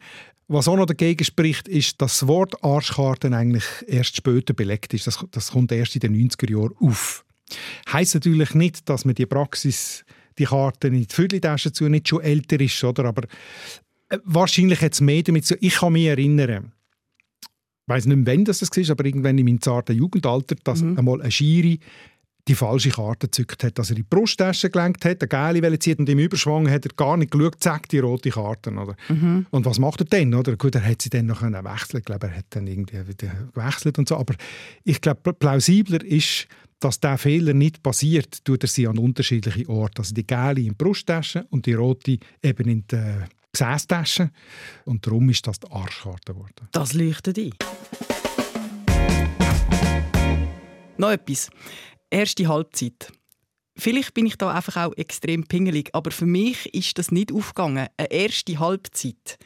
Was 0.47 0.67
auch 0.67 0.75
noch 0.75 0.85
dagegen 0.85 1.23
spricht, 1.23 1.67
ist, 1.67 2.01
dass 2.01 2.19
das 2.19 2.27
Wort 2.27 2.61
Arschkarten 2.63 3.33
eigentlich 3.33 3.63
erst 3.87 4.17
später 4.17 4.53
belegt 4.53 4.93
ist. 4.93 5.07
Das, 5.07 5.25
das 5.31 5.51
kommt 5.51 5.71
erst 5.71 5.95
in 5.95 6.01
den 6.01 6.29
90er 6.29 6.51
Jahren 6.51 6.73
auf. 6.79 7.23
Heißt 7.91 8.15
natürlich 8.15 8.53
nicht, 8.53 8.89
dass 8.89 9.05
man 9.05 9.15
die 9.15 9.25
Praxis, 9.25 10.03
die 10.37 10.45
Karten 10.45 10.93
in 10.93 11.07
die 11.07 11.13
Vierteltasche 11.13 11.71
zu 11.71 11.87
nicht 11.87 12.09
schon 12.09 12.21
älter 12.21 12.59
ist, 12.59 12.83
oder? 12.83 13.05
Aber 13.05 13.23
äh, 14.09 14.17
wahrscheinlich 14.25 14.81
hat 14.81 14.93
es 14.93 15.01
mehr 15.01 15.23
damit 15.23 15.45
zu. 15.45 15.55
Ich 15.61 15.75
kann 15.75 15.93
mich 15.93 16.05
erinnern, 16.05 16.73
weiß 17.87 18.05
nicht, 18.05 18.17
mehr, 18.17 18.33
wann 18.33 18.45
das 18.45 18.61
war, 18.61 18.91
aber 18.91 19.05
irgendwann 19.05 19.37
in 19.37 19.45
meinem 19.45 19.61
zarten 19.61 19.95
Jugendalter, 19.95 20.55
dass 20.63 20.81
einmal 20.81 21.21
ein 21.21 21.31
Schiri 21.31 21.79
die 22.47 22.55
falsche 22.55 22.89
Karte 22.89 23.27
gezückt 23.27 23.63
hat, 23.63 23.79
dass 23.79 23.89
er 23.89 23.95
in 23.95 24.03
die 24.03 24.07
Brusttasche 24.09 24.69
gelenkt 24.69 25.05
hat, 25.05 25.33
eine 25.33 25.61
wollte 25.61 25.79
ziehen 25.79 25.99
und 25.99 26.09
im 26.09 26.19
Überschwang 26.19 26.69
hat 26.69 26.85
er 26.85 26.91
gar 26.95 27.15
nicht 27.15 27.31
geschaut, 27.31 27.55
zack, 27.59 27.87
die 27.89 27.99
rote 27.99 28.31
Karte. 28.31 28.71
Oder? 28.71 28.95
Und 29.51 29.65
was 29.65 29.79
macht 29.79 30.01
er 30.01 30.05
dann? 30.05 30.33
Oder? 30.33 30.57
Gut, 30.57 30.75
er 30.75 30.85
hat 30.85 31.01
sie 31.01 31.09
dann 31.09 31.27
noch 31.27 31.41
wechseln 31.41 31.99
Ich 31.99 32.05
glaube, 32.05 32.27
er 32.27 32.37
hat 32.37 32.45
dann 32.49 32.67
irgendwie 32.67 33.07
wieder 33.07 33.31
gewechselt 33.53 33.97
und 33.97 34.09
so. 34.09 34.17
Aber 34.17 34.35
ich 34.83 34.99
glaube, 34.99 35.33
plausibler 35.33 36.03
ist, 36.03 36.47
dass 36.81 36.99
der 36.99 37.17
Fehler 37.17 37.53
nicht 37.53 37.81
passiert, 37.81 38.43
tut 38.43 38.63
er 38.63 38.67
sie 38.67 38.87
an 38.87 38.97
unterschiedliche 38.97 39.69
Orte. 39.69 39.99
Also 40.01 40.13
die 40.13 40.27
gelbe 40.27 40.59
in 40.59 40.69
die 40.69 40.75
Brusttasche 40.75 41.45
und 41.49 41.65
die 41.65 41.73
rote 41.73 42.17
eben 42.41 42.67
in 42.67 42.83
die 42.87 42.95
äh, 42.95 43.23
Gesäßtasche. 43.53 44.31
Und 44.85 45.05
darum 45.05 45.29
ist 45.29 45.45
das 45.45 45.59
die 45.59 45.71
Arschkarte 45.71 46.33
geworden. 46.33 46.67
Das 46.71 46.93
leuchtet 46.93 47.37
ein. 47.37 47.53
Noch 50.97 51.11
etwas. 51.11 51.49
Erste 52.09 52.47
Halbzeit. 52.47 53.11
Vielleicht 53.75 54.13
bin 54.13 54.25
ich 54.27 54.37
da 54.37 54.53
einfach 54.53 54.77
auch 54.77 54.97
extrem 54.97 55.47
pingelig, 55.47 55.89
aber 55.93 56.11
für 56.11 56.27
mich 56.27 56.73
ist 56.73 56.97
das 56.99 57.11
nicht 57.11 57.31
aufgegangen. 57.31 57.87
Eine 57.97 58.11
erste 58.11 58.59
Halbzeit. 58.59 59.39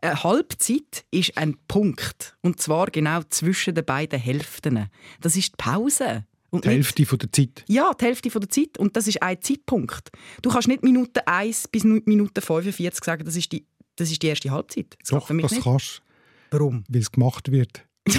Eine 0.00 0.22
Halbzeit 0.22 1.04
ist 1.10 1.36
ein 1.36 1.56
Punkt. 1.68 2.36
Und 2.40 2.60
zwar 2.60 2.86
genau 2.86 3.22
zwischen 3.28 3.74
den 3.74 3.84
beiden 3.84 4.18
Hälften. 4.18 4.88
Das 5.20 5.36
ist 5.36 5.52
die 5.52 5.56
Pause, 5.56 6.26
Und 6.54 6.64
Die 6.64 6.68
nicht- 6.68 6.76
Hälfte 6.76 7.06
von 7.06 7.18
der 7.18 7.32
Zeit. 7.32 7.64
Ja, 7.68 7.92
die 7.98 8.04
Hälfte 8.04 8.30
von 8.30 8.40
der 8.40 8.48
Zeit. 8.50 8.78
Und 8.78 8.96
das 8.96 9.08
ist 9.08 9.22
ein 9.22 9.40
Zeitpunkt. 9.42 10.10
Du 10.42 10.50
kannst 10.50 10.68
nicht 10.68 10.82
Minute 10.82 11.26
1 11.26 11.68
bis 11.68 11.84
Minute 11.84 12.40
45 12.40 13.04
sagen, 13.04 13.24
das 13.24 13.36
ist 13.36 13.50
die, 13.52 13.66
das 13.96 14.10
ist 14.10 14.22
die 14.22 14.28
erste 14.28 14.50
Halbzeit. 14.50 14.94
Das 15.00 15.08
Doch, 15.10 15.26
das 15.28 15.50
nicht. 15.52 15.62
kannst 15.64 16.02
du, 16.50 16.56
Warum? 16.58 16.84
weil 16.88 17.00
es 17.00 17.10
gemacht 17.10 17.50
wird. 17.50 17.84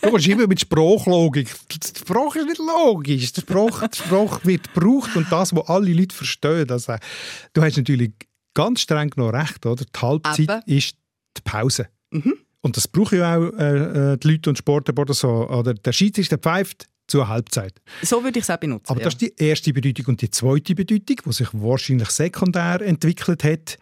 Du 0.00 0.10
kommst 0.10 0.28
immer 0.28 0.46
mit 0.46 0.60
Sprachlogik. 0.60 1.48
Die 1.72 1.98
Sprache 1.98 2.38
ist 2.38 2.46
nicht 2.46 2.58
logisch. 2.58 3.32
Die 3.32 3.40
Sprache, 3.40 3.88
die 3.88 3.98
Sprache 3.98 4.40
wird 4.46 4.72
gebraucht 4.72 5.16
und 5.16 5.26
das, 5.30 5.52
was 5.52 5.68
alle 5.68 5.92
Leute 5.92 6.14
verstehen. 6.14 6.70
Also, 6.70 6.94
du 7.52 7.62
hast 7.62 7.76
natürlich 7.78 8.12
ganz 8.54 8.82
streng 8.82 9.10
noch 9.16 9.30
recht. 9.32 9.66
Oder? 9.66 9.84
Die 9.84 10.00
Halbzeit 10.00 10.38
Eben. 10.38 10.62
ist 10.66 10.94
die 11.36 11.40
Pause. 11.42 11.88
Mhm. 12.12 12.34
Und 12.60 12.76
das 12.76 12.86
brauchen 12.86 13.18
ja 13.18 13.36
auch 13.38 13.52
äh, 13.58 14.12
äh, 14.12 14.16
die 14.18 14.28
Leute 14.28 14.50
und 14.50 14.56
Sportler 14.58 14.94
so. 15.12 15.48
Oder 15.48 15.74
der 15.74 15.92
Schiedsrichter 15.92 16.38
pfeift 16.38 16.86
zur 17.08 17.26
Halbzeit. 17.28 17.74
So 18.02 18.22
würde 18.22 18.38
ich 18.38 18.44
es 18.44 18.50
auch 18.50 18.58
benutzen. 18.58 18.90
Aber 18.90 19.00
ja. 19.00 19.04
das 19.06 19.14
ist 19.14 19.20
die 19.22 19.34
erste 19.36 19.72
Bedeutung. 19.72 20.06
Und 20.06 20.22
die 20.22 20.30
zweite 20.30 20.74
Bedeutung, 20.74 21.16
die 21.26 21.32
sich 21.32 21.48
wahrscheinlich 21.52 22.10
sekundär 22.10 22.80
entwickelt 22.82 23.42
hat, 23.42 23.78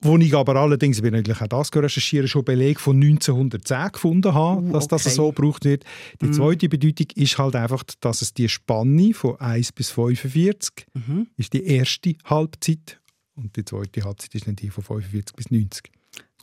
wo 0.00 0.16
ich 0.16 0.32
aber 0.32 0.54
allerdings, 0.54 0.98
ich 0.98 1.02
bin 1.02 1.12
natürlich 1.12 1.40
auch 1.42 1.48
das 1.48 1.74
recherchieren, 1.74 2.28
schon 2.28 2.44
Beleg 2.44 2.78
von 2.78 2.96
1910 3.02 3.92
gefunden 3.92 4.32
habe, 4.32 4.62
Uh, 4.62 4.72
dass 4.72 4.86
das 4.86 5.06
okay. 5.06 5.14
so 5.14 5.32
gebraucht 5.32 5.64
wird. 5.64 5.82
Die 6.22 6.26
Mm. 6.26 6.32
zweite 6.34 6.68
Bedeutung 6.68 7.08
ist 7.16 7.36
halt 7.36 7.56
einfach, 7.56 7.82
dass 8.00 8.22
es 8.22 8.32
die 8.32 8.48
Spanne 8.48 9.12
von 9.12 9.40
1 9.40 9.72
bis 9.72 9.90
45 9.90 10.86
Mhm. 10.94 11.26
ist 11.36 11.52
die 11.52 11.64
erste 11.64 12.14
Halbzeit 12.26 13.00
und 13.34 13.56
die 13.56 13.64
zweite 13.64 14.04
Halbzeit 14.04 14.32
ist 14.36 14.46
dann 14.46 14.54
die 14.54 14.70
von 14.70 14.84
45 14.84 15.34
bis 15.34 15.50
90. 15.50 15.90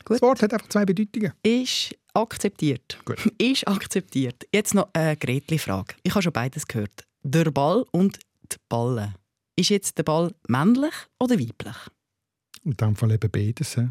Gut. 0.03 0.15
Das 0.15 0.21
Wort 0.21 0.41
hat 0.41 0.53
einfach 0.53 0.67
zwei 0.67 0.83
Bedeutungen. 0.85 1.31
Ist 1.41 1.95
akzeptiert. 2.15 2.99
Gut. 3.05 3.25
Ist 3.37 3.67
akzeptiert. 3.67 4.47
Jetzt 4.53 4.73
noch 4.73 4.89
eine 4.93 5.17
Gretli-Frage. 5.17 5.95
Ich 6.03 6.13
habe 6.13 6.23
schon 6.23 6.33
beides 6.33 6.67
gehört. 6.67 7.05
Der 7.23 7.51
Ball 7.51 7.85
und 7.91 8.19
die 8.51 8.57
Balle. 8.69 9.13
Ist 9.55 9.69
jetzt 9.69 9.97
der 9.97 10.03
Ball 10.03 10.33
männlich 10.47 10.93
oder 11.19 11.39
weiblich? 11.39 11.75
In 12.63 12.71
diesem 12.75 12.95
Fall 12.95 13.11
eben 13.11 13.31
beides. 13.31 13.77
hä? 13.77 13.89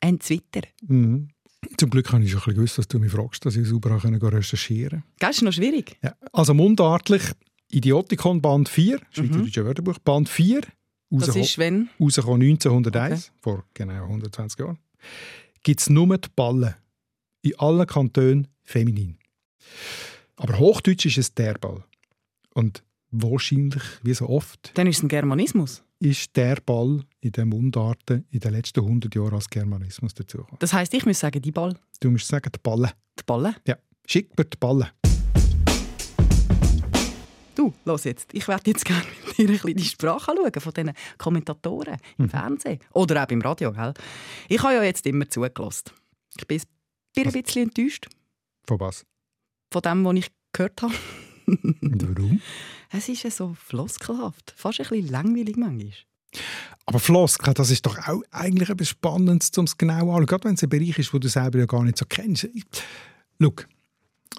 Ein 0.00 0.18
Twitter. 0.18 0.62
Mhm. 0.86 1.28
Zum 1.78 1.88
Glück 1.90 2.12
habe 2.12 2.22
ich 2.22 2.30
schon 2.30 2.40
ein 2.40 2.44
bisschen 2.44 2.54
gewusst, 2.56 2.78
dass 2.78 2.88
du 2.88 2.98
mich 2.98 3.12
fragst, 3.12 3.46
dass 3.46 3.56
ich 3.56 3.66
sauber 3.66 3.98
recherchieren 4.02 5.00
konnte. 5.00 5.16
Das 5.18 5.36
ist 5.36 5.42
noch 5.42 5.52
schwierig. 5.52 5.96
Ja. 6.02 6.14
Also 6.32 6.52
mundartlich 6.52 7.22
Idiotikon 7.70 8.42
Band 8.42 8.68
4, 8.68 9.00
Schweizerische 9.10 9.64
Wörterbuch, 9.64 9.98
Band 10.00 10.28
4, 10.28 10.60
Mhm. 11.10 11.18
Das 11.20 11.28
rausgekommen 11.28 11.44
ist, 11.44 11.58
wenn... 11.58 11.88
rausgekommen 12.00 12.42
1901, 12.50 13.32
vor 13.40 13.64
genau 13.74 14.02
120 14.04 14.58
Jahren, 14.58 14.78
gibt 15.62 15.80
es 15.80 15.90
nur 15.90 16.18
die 16.18 16.28
Ballen. 16.34 16.74
In 17.44 17.58
allen 17.58 17.86
Kantonen 17.86 18.48
feminin. 18.62 19.18
Aber 20.36 20.58
Hochdeutsch 20.58 21.04
ist 21.04 21.18
es 21.18 21.34
der 21.34 21.52
Ball. 21.58 21.84
Und 22.54 22.82
wahrscheinlich, 23.10 23.82
wie 24.02 24.14
so 24.14 24.30
oft, 24.30 24.70
Dann 24.78 24.86
ist 24.86 24.96
es 24.96 25.02
ein 25.02 25.08
Germanismus. 25.08 25.82
ist 26.00 26.34
der 26.36 26.56
Ball 26.64 27.02
in 27.20 27.32
den 27.32 27.50
Mundarten 27.50 28.24
in 28.30 28.40
den 28.40 28.52
letzten 28.52 28.80
100 28.80 29.14
Jahren 29.14 29.34
als 29.34 29.50
Germanismus 29.50 30.14
dazugekommen. 30.14 30.56
Das 30.58 30.72
heisst, 30.72 30.94
ich 30.94 31.04
muss 31.04 31.20
sagen, 31.20 31.42
die 31.42 31.52
Ball. 31.52 31.76
Du 32.00 32.10
musst 32.10 32.28
sagen, 32.28 32.50
die 32.50 32.58
Ballen. 32.62 32.90
Die 33.18 33.22
Balle. 33.26 33.54
Ja, 33.66 33.76
schick 34.06 34.36
mir 34.38 34.46
die 34.46 34.56
Ballen. 34.56 34.88
Du, 37.54 37.74
los 37.84 38.04
jetzt. 38.04 38.32
Ich 38.32 38.48
werde 38.48 38.70
jetzt 38.70 38.86
gerne 38.86 39.02
mit 39.26 39.36
dir 39.36 39.48
ein 39.48 39.52
bisschen 39.52 39.76
die 39.76 39.84
Sprache 39.84 40.30
anschauen 40.30 40.60
von 40.60 40.72
diesen 40.72 40.92
Kommentatoren 41.18 41.98
im 42.16 42.30
Fernsehen. 42.30 42.78
Oder 42.94 43.22
auch 43.22 43.26
beim 43.26 43.42
Radio. 43.42 43.70
Gell? 43.70 43.92
Ich 44.48 44.62
habe 44.62 44.74
ja 44.76 44.82
jetzt 44.82 45.06
immer 45.06 45.28
zugelassen. 45.28 45.90
Ich 46.38 46.46
bin 46.46 46.60
bin 47.14 47.26
ein 47.26 47.42
bisschen 47.42 47.62
enttäuscht 47.64 48.06
Von 48.66 48.80
was? 48.80 49.04
von 49.72 49.82
dem, 49.82 50.04
was 50.04 50.14
ich 50.16 50.26
gehört 50.52 50.82
habe. 50.82 50.94
Und 51.46 52.16
warum? 52.16 52.40
Es 52.90 53.08
ist 53.08 53.22
ja 53.24 53.30
so 53.30 53.54
floskelhaft. 53.54 54.54
Fast 54.56 54.80
ein 54.80 54.86
bisschen 54.88 55.08
langweilig 55.08 55.56
manchmal. 55.56 55.92
Aber 56.86 56.98
Floskel, 56.98 57.54
das 57.54 57.70
ist 57.70 57.84
doch 57.86 57.98
auch 58.08 58.22
eigentlich 58.30 58.68
etwas 58.70 58.88
Spannendes, 58.88 59.50
um 59.56 59.64
es 59.64 59.76
genau 59.76 59.94
anzuschauen. 59.94 60.26
Gerade 60.26 60.44
wenn 60.44 60.54
es 60.54 60.62
ein 60.62 60.68
Bereich 60.68 60.98
ist, 60.98 61.12
den 61.12 61.20
du 61.20 61.28
selber 61.28 61.58
ja 61.58 61.66
gar 61.66 61.82
nicht 61.82 61.98
so 61.98 62.04
kennst. 62.08 62.48
Schau, 63.40 63.52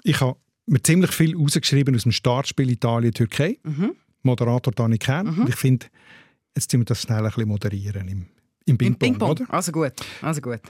ich 0.04 0.20
habe 0.20 0.38
mir 0.66 0.82
ziemlich 0.82 1.10
viel 1.12 1.36
rausgeschrieben 1.36 1.94
aus 1.94 2.02
dem 2.04 2.12
Startspiel 2.12 2.70
Italien-Türkei. 2.70 3.58
Mhm. 3.62 3.92
Moderator 4.22 4.72
Dani 4.72 4.98
Kern. 4.98 5.28
Und 5.28 5.48
ich 5.48 5.56
finde, 5.56 5.86
jetzt 6.56 6.72
müssen 6.72 6.80
wir 6.80 6.84
das 6.86 7.02
schnell 7.02 7.18
ein 7.18 7.24
bisschen 7.26 7.48
moderieren 7.48 8.08
im, 8.08 8.26
im 8.64 8.78
Ping-Pong, 8.78 8.98
Ping-Pong. 8.98 9.30
oder? 9.30 9.44
Also 9.52 9.70
gut. 9.72 9.92
Also 10.22 10.40
gut. 10.40 10.60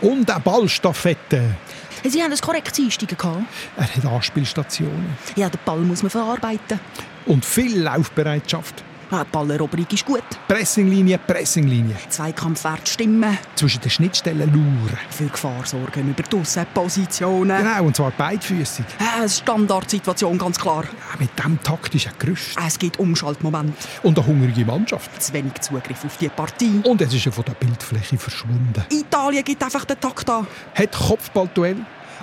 Und 0.00 0.30
eine 0.30 0.40
Ballstaffette. 0.40 1.56
Sie 2.04 2.22
haben 2.22 2.32
ein 2.32 2.38
korrektes 2.38 2.78
Einsteigen 2.78 3.16
gehabt. 3.16 3.42
Er 3.76 3.94
hat 3.94 4.06
Anspielstationen. 4.06 5.16
Ja, 5.34 5.48
den 5.48 5.58
Ball 5.64 5.80
muss 5.80 6.02
man 6.02 6.10
verarbeiten. 6.10 6.78
Und 7.26 7.44
viel 7.44 7.80
Laufbereitschaft. 7.80 8.84
Die 9.10 9.24
Balleroberung 9.32 9.86
ist 9.90 10.04
gut. 10.04 10.22
Pressинglinie, 10.46 11.18
Pressinglinie. 11.18 11.96
Zweikampfwert 12.10 12.86
stimmen. 12.88 13.38
Zwischen 13.54 13.80
den 13.80 13.90
Schnittstellen 13.90 14.40
lauern. 14.52 14.98
Viel 15.10 15.28
Gefahr 15.30 15.64
sorgen 15.64 16.10
über 16.10 16.22
die 16.22 16.36
Aussenpositionen. 16.36 17.56
Genau, 17.56 17.84
und 17.84 17.96
zwar 17.96 18.10
beidfüßig. 18.10 18.84
Äh, 19.22 19.28
Standardsituation, 19.28 20.36
ganz 20.36 20.58
klar. 20.58 20.84
Ja, 20.84 21.18
mit 21.18 21.30
diesem 21.38 21.62
taktischen 21.62 22.12
Gerüst. 22.18 22.56
Es 22.66 22.78
gibt 22.78 22.98
Umschaltmoment. 22.98 23.74
Und 24.02 24.18
eine 24.18 24.26
hungrige 24.26 24.64
Mannschaft. 24.66 25.22
Zu 25.22 25.32
wenig 25.32 25.54
Zugriff 25.60 26.04
auf 26.04 26.16
die 26.18 26.28
Partie. 26.28 26.80
Und 26.84 27.00
es 27.00 27.14
ist 27.14 27.24
ja 27.24 27.32
von 27.32 27.44
der 27.44 27.54
Bildfläche 27.54 28.18
verschwunden. 28.18 28.84
Italien 28.90 29.42
gibt 29.44 29.62
einfach 29.62 29.84
den 29.86 29.98
Takt 29.98 30.28
an. 30.28 30.46
Hat 30.74 30.92
Kopfballduell 30.92 31.76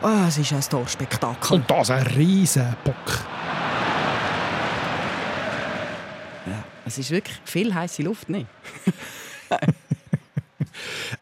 Oh, 0.03 0.09
es 0.27 0.37
ist 0.37 0.51
ein 0.51 0.59
Torspektakel. 0.61 1.55
und 1.55 1.71
das 1.71 1.89
ein 1.89 2.03
riesen 2.05 2.75
Bock. 2.83 2.95
Es 6.85 6.97
ist 6.99 7.09
wirklich 7.11 7.37
viel 7.45 7.73
heiße 7.73 8.03
Luft. 8.03 8.29
Nicht? 8.29 8.47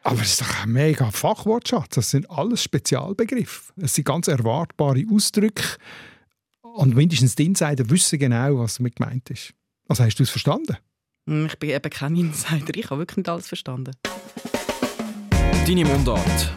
Aber 0.03 0.21
es 0.21 0.33
ist 0.33 0.41
doch 0.41 0.63
ein 0.63 0.71
mega 0.71 1.09
Fachwortschatz. 1.11 1.95
Das 1.95 2.09
sind 2.11 2.29
alles 2.29 2.63
Spezialbegriffe. 2.63 3.71
Es 3.77 3.95
sind 3.95 4.05
ganz 4.05 4.27
erwartbare 4.27 5.03
Ausdrücke. 5.11 5.63
Und 6.61 6.95
mindestens 6.95 7.35
die 7.35 7.45
Insider 7.45 7.89
wissen 7.89 8.19
genau, 8.19 8.59
was 8.59 8.75
damit 8.77 8.95
gemeint 8.97 9.29
ist. 9.29 9.53
Also 9.87 10.03
hast 10.03 10.15
du 10.17 10.23
es 10.23 10.29
verstanden? 10.29 10.77
Hm, 11.27 11.45
Ich 11.45 11.57
bin 11.59 11.69
eben 11.69 11.89
kein 11.89 12.15
Insider. 12.15 12.75
Ich 12.75 12.89
habe 12.89 12.99
wirklich 13.01 13.17
nicht 13.17 13.29
alles 13.29 13.47
verstanden. 13.47 13.91
Deine 15.65 15.85
Mundart. 15.85 16.53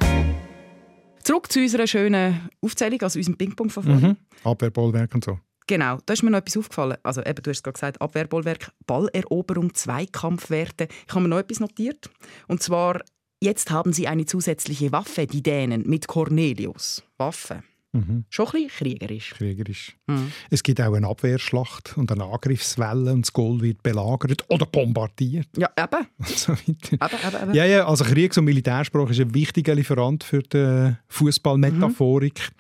Zurück 1.23 1.53
zu 1.53 1.61
unserer 1.61 1.87
schönen 1.87 2.49
Aufzählung, 2.61 3.01
also 3.03 3.19
unserem 3.19 3.37
Ping-Pong-Verfahren. 3.37 4.17
Abwehrbollwerk 4.43 5.15
und 5.15 5.25
so. 5.25 5.39
Genau, 5.67 5.99
da 6.07 6.13
ist 6.13 6.23
mir 6.23 6.31
noch 6.31 6.39
etwas 6.39 6.57
aufgefallen. 6.57 6.97
Also 7.03 7.23
eben, 7.23 7.43
du 7.43 7.51
hast 7.51 7.59
es 7.59 7.63
gerade 7.63 7.75
gesagt, 7.75 8.01
Abwehrbollwerk, 8.01 8.71
Balleroberung, 8.87 9.75
Zweikampfwerte. 9.75 10.89
Ich 11.07 11.13
habe 11.13 11.23
mir 11.23 11.29
noch 11.29 11.39
etwas 11.39 11.61
notiert. 11.61 12.09
Und 12.47 12.63
zwar, 12.63 13.01
jetzt 13.41 13.71
haben 13.71 13.93
sie 13.93 14.07
eine 14.07 14.27
zusätzliche 14.27 14.93
Waffe, 14.93 15.27
die 15.27 15.43
Dänen, 15.43 15.83
mit 15.87 16.07
Cornelius. 16.07 17.03
Waffe. 17.19 17.63
Mhm. 17.93 18.25
Schon 18.29 18.47
ein 18.47 18.53
bisschen 18.53 18.69
kriegerisch. 18.69 19.31
Kriegerisch. 19.31 19.97
Mhm. 20.07 20.31
Es 20.51 20.63
gibt 20.63 20.81
auch 20.81 20.93
eine 20.93 21.09
Abwehrschlacht 21.09 21.97
und 21.97 22.13
eine 22.13 22.25
Angriffswelle 22.25 23.13
und 23.13 23.23
das 23.27 23.33
Goal 23.33 23.61
wird 23.61 23.83
belagert 23.83 24.45
oder 24.49 24.67
bombardiert 24.67 25.49
Ja, 25.57 25.71
eben. 25.77 26.07
und 26.19 26.29
so 26.29 26.53
weiter. 26.53 26.93
eben, 26.93 27.35
eben, 27.35 27.43
eben. 27.43 27.55
Ja, 27.55 27.65
ja, 27.65 27.87
also 27.89 28.05
Kriegs- 28.05 28.37
und 28.37 28.45
Militärsprache 28.45 29.13
ist 29.13 29.21
ein 29.21 29.35
wichtiger 29.35 29.75
Lieferant 29.75 30.25
für 30.25 30.43
die 30.43 30.95
Fußballmetaphorik. 31.09 32.51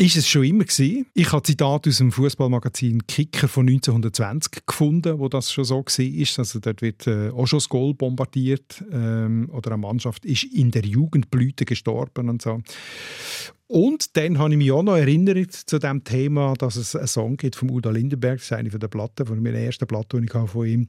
Ist 0.00 0.16
es 0.16 0.28
schon 0.28 0.44
immer 0.44 0.62
gewesen. 0.62 1.06
Ich 1.12 1.32
habe 1.32 1.42
Zitat 1.42 1.88
aus 1.88 1.98
dem 1.98 2.12
Fußballmagazin 2.12 3.04
Kicker 3.08 3.48
von 3.48 3.66
1920 3.68 4.64
gefunden, 4.64 5.18
wo 5.18 5.28
das 5.28 5.50
schon 5.50 5.64
so 5.64 5.78
war. 5.78 6.38
Also 6.38 6.60
dort 6.60 6.82
wird 6.82 7.08
äh, 7.08 7.30
auch 7.30 7.46
schon 7.46 7.58
das 7.58 7.68
Goal 7.68 7.94
bombardiert 7.94 8.84
ähm, 8.92 9.50
oder 9.52 9.72
eine 9.72 9.78
Mannschaft 9.78 10.24
ist 10.24 10.44
in 10.44 10.70
der 10.70 10.84
Jugendblüte 10.84 11.64
gestorben 11.64 12.28
und 12.28 12.40
so. 12.40 12.62
Und 13.70 14.16
dann 14.16 14.38
habe 14.38 14.52
ich 14.52 14.56
mich 14.56 14.72
auch 14.72 14.82
noch 14.82 14.96
erinnert 14.96 15.52
zu 15.52 15.78
dem 15.78 16.02
Thema, 16.02 16.54
dass 16.54 16.76
es 16.76 16.96
einen 16.96 17.06
Song 17.06 17.36
gibt 17.36 17.54
von 17.54 17.70
Udo 17.70 17.90
Lindenberg, 17.90 18.38
das 18.38 18.44
ist 18.44 18.52
eine 18.54 18.70
von 18.70 18.80
der 18.80 18.88
Platten, 18.88 19.26
von 19.26 19.42
meiner 19.42 19.58
ersten 19.58 19.86
Platte, 19.86 20.18
die 20.18 20.24
ich 20.24 20.50
von 20.50 20.66
ihm 20.66 20.88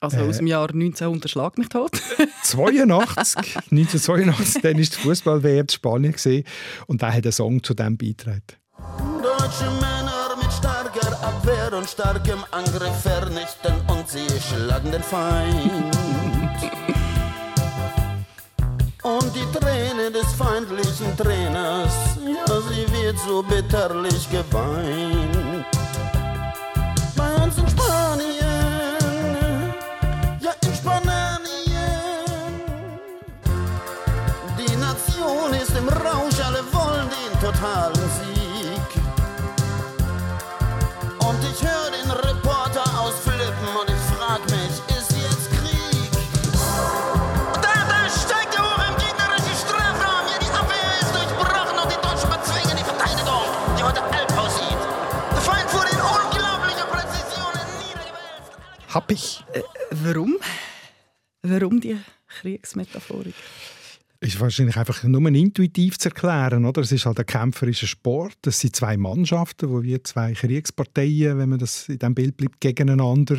Also 0.00 0.18
aus 0.18 0.38
dem 0.38 0.48
Jahr 0.48 0.68
1900 0.68 1.30
Schlag 1.30 1.56
mich 1.56 1.68
tot. 1.68 1.92
82, 2.42 3.56
1982, 3.70 4.60
dann 4.62 4.74
war 4.74 4.80
die 4.80 4.86
Fußball-WM 4.86 5.60
in 5.60 5.68
Spanien 5.68 6.12
gewesen, 6.12 6.44
und 6.88 7.00
da 7.00 7.12
hat 7.12 7.24
einen 7.24 7.32
Song 7.32 7.62
zu 7.62 7.74
dem 7.74 7.96
beigetragen. 7.96 8.42
Deutsche 9.22 9.70
Männer 9.80 10.36
mit 10.42 10.52
starker 10.52 11.22
Abwehr 11.22 11.78
und 11.78 11.88
starkem 11.88 12.40
Angriff 12.50 13.02
vernichten 13.02 13.74
und 13.86 14.08
sie 14.08 14.26
schlagen 14.40 14.90
den 14.90 15.02
Feind. 15.02 16.35
Und 19.06 19.32
die 19.36 19.46
Träne 19.56 20.10
des 20.10 20.26
feindlichen 20.32 21.16
Trainers, 21.16 21.92
ja, 22.26 22.60
sie 22.68 22.92
wird 22.92 23.16
so 23.20 23.40
bitterlich 23.40 24.28
geweint. 24.28 25.64
Bei 27.16 27.34
uns 27.36 27.56
in 27.56 27.68
Spanien, 27.68 28.35
Ich. 59.08 59.44
Äh, 59.52 59.62
warum? 59.90 60.36
Warum 61.42 61.80
die 61.80 61.98
Kriegsmetaphorik? 62.28 63.34
ist 64.20 64.40
wahrscheinlich 64.40 64.76
einfach 64.76 65.02
nur 65.04 65.28
intuitiv 65.28 65.98
zu 65.98 66.08
erklären. 66.08 66.64
Oder? 66.64 66.82
Es 66.82 66.92
ist 66.92 67.06
halt 67.06 67.18
ein 67.18 67.26
kämpferischer 67.26 67.86
Sport. 67.86 68.38
Es 68.46 68.60
sind 68.60 68.74
zwei 68.74 68.96
Mannschaften, 68.96 69.70
wo 69.70 69.82
wir 69.82 70.02
zwei 70.04 70.32
Kriegsparteien, 70.32 71.38
wenn 71.38 71.50
man 71.50 71.58
das 71.58 71.88
in 71.88 71.98
diesem 71.98 72.14
Bild 72.14 72.36
bleibt, 72.36 72.60
gegeneinander 72.60 73.38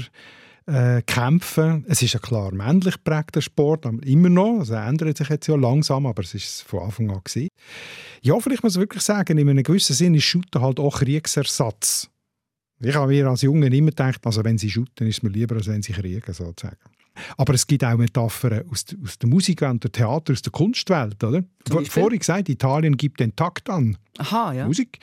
äh, 0.68 1.02
kämpfen. 1.02 1.86
Es 1.88 2.02
ist 2.02 2.16
ein 2.16 2.22
klar 2.22 2.54
männlich 2.54 2.96
geprägter 2.96 3.42
Sport, 3.42 3.86
aber 3.86 4.06
immer 4.06 4.30
noch. 4.30 4.60
Also 4.60 4.76
ändert 4.76 5.18
sich 5.18 5.30
jetzt 5.30 5.48
ja 5.48 5.56
langsam, 5.56 6.06
aber 6.06 6.24
es 6.24 6.34
ist 6.34 6.62
von 6.64 6.84
Anfang 6.84 7.10
an 7.10 7.22
gewesen. 7.24 7.50
Ja, 8.22 8.40
vielleicht 8.40 8.64
muss 8.64 8.76
man 8.76 8.84
wirklich 8.84 9.04
sagen, 9.04 9.38
in 9.38 9.50
einem 9.50 9.64
gewissen 9.64 9.96
Sinne 9.96 10.18
ist 10.18 10.26
Shooten 10.26 10.62
halt 10.62 10.80
auch 10.80 11.00
Kriegsersatz. 11.00 12.10
Ich 12.80 12.96
habe 12.96 13.08
mir 13.08 13.28
als 13.28 13.42
Junge 13.42 13.68
immer 13.68 13.90
gedacht, 13.90 14.26
also 14.26 14.44
wenn 14.44 14.58
sie 14.58 14.70
shooten, 14.70 15.08
ist 15.08 15.18
es 15.18 15.24
mir 15.24 15.30
lieber, 15.30 15.56
als 15.56 15.68
wenn 15.68 15.82
sie 15.82 15.94
kriegen, 15.94 16.34
sozusagen. 16.34 16.78
Aber 17.38 17.54
es 17.54 17.66
gibt 17.66 17.84
auch 17.84 17.98
Metaphern 17.98 18.64
aus, 18.70 18.86
aus 19.04 19.18
der 19.18 19.30
Musikwelt, 19.30 19.84
der 19.84 19.92
Theater, 19.92 20.34
aus 20.34 20.42
der 20.44 20.52
Kunstwelt. 20.52 21.24
Oder? 21.24 21.44
Vorhin 21.90 22.20
gesagt, 22.20 22.50
Italien 22.50 22.96
gibt 22.96 23.20
den 23.20 23.36
Takt 23.36 23.70
an. 23.70 23.98
Aha, 24.20 24.54
ja. 24.54 24.68
Musik. 24.68 25.00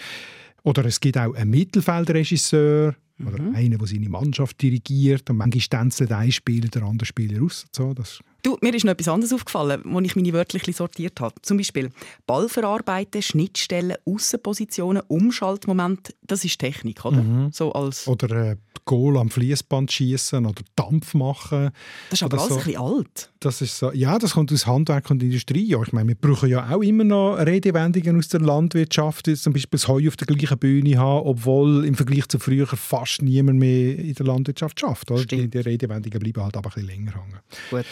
Oder 0.62 0.84
es 0.84 1.00
gibt 1.00 1.18
auch 1.18 1.34
einen 1.34 1.50
Mittelfeldregisseur, 1.50 2.94
mhm. 3.18 3.26
oder 3.26 3.44
einen, 3.54 3.78
der 3.78 3.86
seine 3.86 4.08
Mannschaft 4.08 4.62
dirigiert 4.62 5.28
und 5.30 5.38
manchmal 5.38 5.80
tänzelt 5.82 6.12
ein 6.12 6.32
Spieler, 6.32 6.68
der 6.68 6.84
andere 6.84 7.06
Spieler 7.06 7.42
aus. 7.42 7.66
So, 7.72 7.92
das 7.94 8.20
Du, 8.44 8.58
mir 8.60 8.74
ist 8.74 8.84
noch 8.84 8.92
etwas 8.92 9.08
anderes 9.08 9.32
aufgefallen, 9.32 9.82
als 9.96 10.06
ich 10.06 10.16
meine 10.16 10.32
Wörter 10.34 10.58
sortiert 10.70 11.18
habe. 11.18 11.34
Zum 11.40 11.56
Beispiel 11.56 11.90
Ball 12.26 12.50
verarbeiten, 12.50 13.22
Schnittstellen, 13.22 13.96
Außenpositionen, 14.04 15.02
Umschaltmoment. 15.08 16.14
Das 16.20 16.44
ist 16.44 16.58
Technik, 16.58 17.06
oder? 17.06 17.22
Mhm. 17.22 17.52
So 17.52 17.72
als 17.72 18.06
oder 18.06 18.50
äh, 18.50 18.56
Goal 18.84 19.16
am 19.16 19.30
Fließband 19.30 19.90
schießen 19.90 20.44
oder 20.44 20.62
Dampf 20.76 21.14
machen. 21.14 21.70
Das 22.10 22.20
ist 22.20 22.22
aber 22.22 22.38
alles 22.38 22.48
so. 22.48 22.58
ein 22.58 22.64
bisschen 22.64 22.80
alt. 22.80 23.30
Das 23.40 23.60
ist 23.62 23.78
so, 23.78 23.92
ja, 23.92 24.18
das 24.18 24.32
kommt 24.32 24.52
aus 24.52 24.66
Handwerk 24.66 25.10
und 25.10 25.22
Industrie. 25.22 25.64
Ja, 25.64 25.82
ich 25.82 25.92
meine, 25.92 26.08
wir 26.08 26.14
brauchen 26.14 26.50
ja 26.50 26.68
auch 26.70 26.82
immer 26.82 27.04
noch 27.04 27.36
Redewendungen 27.36 28.18
aus 28.18 28.28
der 28.28 28.40
Landwirtschaft, 28.40 29.26
zum 29.36 29.52
Beispiel 29.52 29.78
das 29.78 29.88
Heu 29.88 30.06
auf 30.06 30.16
der 30.16 30.26
gleichen 30.26 30.58
Bühne 30.58 30.98
haben, 30.98 31.26
obwohl 31.26 31.84
im 31.86 31.94
Vergleich 31.94 32.28
zu 32.28 32.38
früher 32.38 32.66
fast 32.66 33.22
niemand 33.22 33.58
mehr 33.58 33.98
in 33.98 34.14
der 34.14 34.26
Landwirtschaft 34.26 34.80
schafft. 34.80 35.08
Die, 35.30 35.48
die 35.48 35.58
Redewendungen 35.58 36.18
bleiben 36.18 36.42
halt 36.42 36.56
aber 36.56 36.68
ein 36.68 36.74
bisschen 36.74 36.88
länger 36.88 37.14
hängen. 37.14 37.40
Gut. 37.70 37.86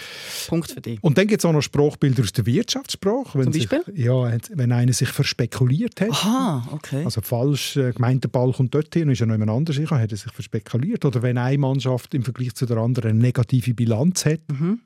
Punkt 0.47 0.71
für 0.71 0.81
dich. 0.81 1.03
Und 1.03 1.19
dann 1.19 1.27
gibt 1.27 1.41
es 1.41 1.45
auch 1.45 1.53
noch 1.53 1.63
Sprachbilder 1.63 2.23
aus 2.23 2.33
der 2.33 2.47
Wirtschaftssprache. 2.47 3.39
Wenn 3.39 3.53
Zum 3.53 3.53
Beispiel? 3.53 3.83
Sich, 3.87 4.05
ja, 4.05 4.39
wenn 4.51 4.73
einer 4.73 4.93
sich 4.93 5.09
verspekuliert 5.09 6.01
hat. 6.01 6.11
Aha, 6.11 6.69
okay. 6.73 7.05
Also 7.05 7.21
falsch 7.21 7.77
äh, 7.77 7.93
gemeint, 7.93 8.25
der 8.25 8.29
Ball 8.29 8.53
kommt 8.53 8.75
dorthin 8.75 9.05
und 9.05 9.11
ist 9.11 9.21
ja 9.21 9.27
noch 9.27 9.35
jemand 9.35 9.51
anders 9.51 9.79
hat 9.79 10.11
er 10.11 10.17
sich 10.17 10.33
verspekuliert. 10.33 11.05
Oder 11.05 11.23
wenn 11.23 11.39
eine 11.39 11.59
Mannschaft 11.59 12.15
im 12.15 12.23
Vergleich 12.23 12.55
zu 12.55 12.67
der 12.67 12.77
anderen 12.79 13.11
eine 13.11 13.21
negative 13.21 13.75
Bilanz 13.75 14.25
hat. 14.25 14.41
Mhm. 14.51 14.81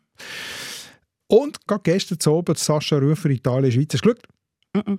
Und 1.28 1.66
gerade 1.66 1.82
gestern 1.82 2.18
Abend 2.32 2.58
Sascha 2.58 2.98
Rufer, 2.98 3.30
Italien, 3.30 3.72
Schweiz, 3.72 3.94
hast 3.94 4.04
du 4.04 4.14
geschaut? 4.14 4.86
Mhm. 4.86 4.98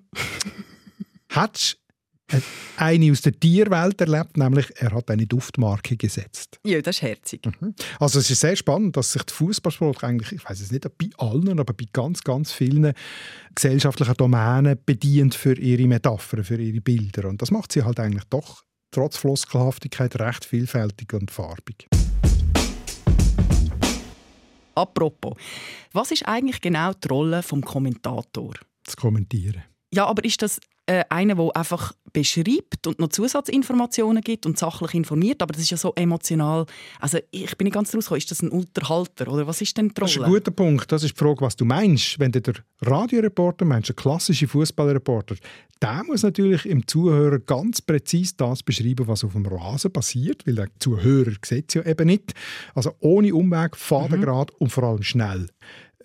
Hättest 1.30 1.78
eine 2.76 3.12
aus 3.12 3.22
der 3.22 3.40
Tierwelt 3.40 4.02
erlebt, 4.02 4.38
nämlich 4.38 4.68
er 4.76 4.92
hat 4.92 5.10
eine 5.10 5.26
Duftmarke 5.26 5.96
gesetzt. 5.96 6.60
Ja, 6.66 6.82
das 6.82 6.98
ist 6.98 7.02
herzig. 7.02 7.46
Mhm. 7.46 7.74
Also 8.00 8.20
es 8.20 8.30
ist 8.30 8.42
sehr 8.42 8.56
spannend, 8.56 8.98
dass 8.98 9.14
sich 9.14 9.24
der 9.24 9.34
Fußballsport 9.34 10.04
eigentlich, 10.04 10.34
ich 10.34 10.50
weiß 10.50 10.60
es 10.60 10.72
nicht, 10.72 10.86
bei 10.98 11.10
allen, 11.18 11.60
aber 11.60 11.74
bei 11.74 11.86
ganz, 11.94 12.22
ganz 12.24 12.52
vielen 12.52 12.94
gesellschaftlichen 13.56 14.16
Domänen 14.16 14.78
bedient 14.86 15.36
für 15.36 15.58
ihre 15.58 15.88
Metaphern, 15.88 16.44
für 16.44 16.60
ihre 16.60 16.82
Bilder. 16.82 17.30
Und 17.30 17.42
das 17.42 17.52
macht 17.52 17.72
sie 17.72 17.84
halt 17.84 18.00
eigentlich 18.00 18.26
doch 18.30 18.64
trotz 18.92 19.18
Floskelhaftigkeit 19.18 20.20
recht 20.20 20.46
vielfältig 20.46 21.14
und 21.14 21.32
farbig. 21.32 21.88
Apropos, 24.76 25.36
was 25.92 26.12
ist 26.12 26.28
eigentlich 26.28 26.62
genau 26.62 26.94
die 26.94 27.08
Rolle 27.08 27.42
vom 27.42 27.64
Kommentator? 27.64 28.54
Das 28.86 28.96
Kommentieren. 28.96 29.64
Ja, 29.94 30.06
aber 30.06 30.24
ist 30.24 30.42
das 30.42 30.60
äh, 30.88 31.04
einer, 31.10 31.36
der 31.36 31.56
einfach 31.56 31.94
beschreibt 32.14 32.88
und 32.88 33.00
noch 33.00 33.10
Zusatzinformationen 33.10 34.24
gibt 34.24 34.46
und 34.46 34.58
sachlich 34.58 34.94
informiert, 34.94 35.42
aber 35.42 35.52
das 35.54 35.62
ist 35.62 35.70
ja 35.70 35.78
so 35.78 35.94
emotional. 35.96 36.66
Also 37.00 37.20
ich 37.32 37.56
bin 37.58 37.66
nicht 37.66 37.74
ganz 37.74 37.94
rausgekommen, 37.94 38.20
ist 38.20 38.32
das 38.32 38.42
ein 38.42 38.50
Unterhalter 38.50 39.28
oder 39.28 39.46
was 39.46 39.62
ist 39.62 39.78
denn 39.78 39.90
die 39.90 40.00
Rolle? 40.00 40.14
Das 40.14 40.16
ist 40.16 40.24
ein 40.24 40.32
guter 40.32 40.52
Punkt. 40.52 40.92
Das 40.92 41.04
ist 41.04 41.14
die 41.14 41.18
Frage, 41.18 41.42
was 41.42 41.56
du 41.56 41.66
meinst. 41.66 42.20
Wenn 42.20 42.32
du 42.32 42.42
der 42.42 42.56
Radioreporter 42.82 43.66
meinst, 43.66 43.90
der 43.90 43.96
klassische 43.96 44.48
Fußballreporter, 44.48 45.36
der 45.82 46.04
muss 46.06 46.24
natürlich 46.24 46.66
im 46.66 46.88
Zuhörer 46.88 47.40
ganz 47.40 47.82
präzise 47.82 48.34
das 48.38 48.64
beschreiben, 48.64 49.08
was 49.08 49.24
auf 49.24 49.34
dem 49.34 49.46
Rasen 49.46 49.92
passiert, 49.92 50.48
weil 50.48 50.56
der 50.56 50.70
Zuhörer 50.80 51.34
sieht 51.46 51.66
es 51.70 51.74
ja 51.76 51.86
eben 51.86 52.08
nicht. 52.08 52.34
Also 52.74 52.94
ohne 53.00 53.36
Umweg, 53.36 53.76
fadengrad 53.76 54.52
mhm. 54.52 54.58
und 54.60 54.70
vor 54.72 54.84
allem 54.86 55.04
schnell. 55.04 55.50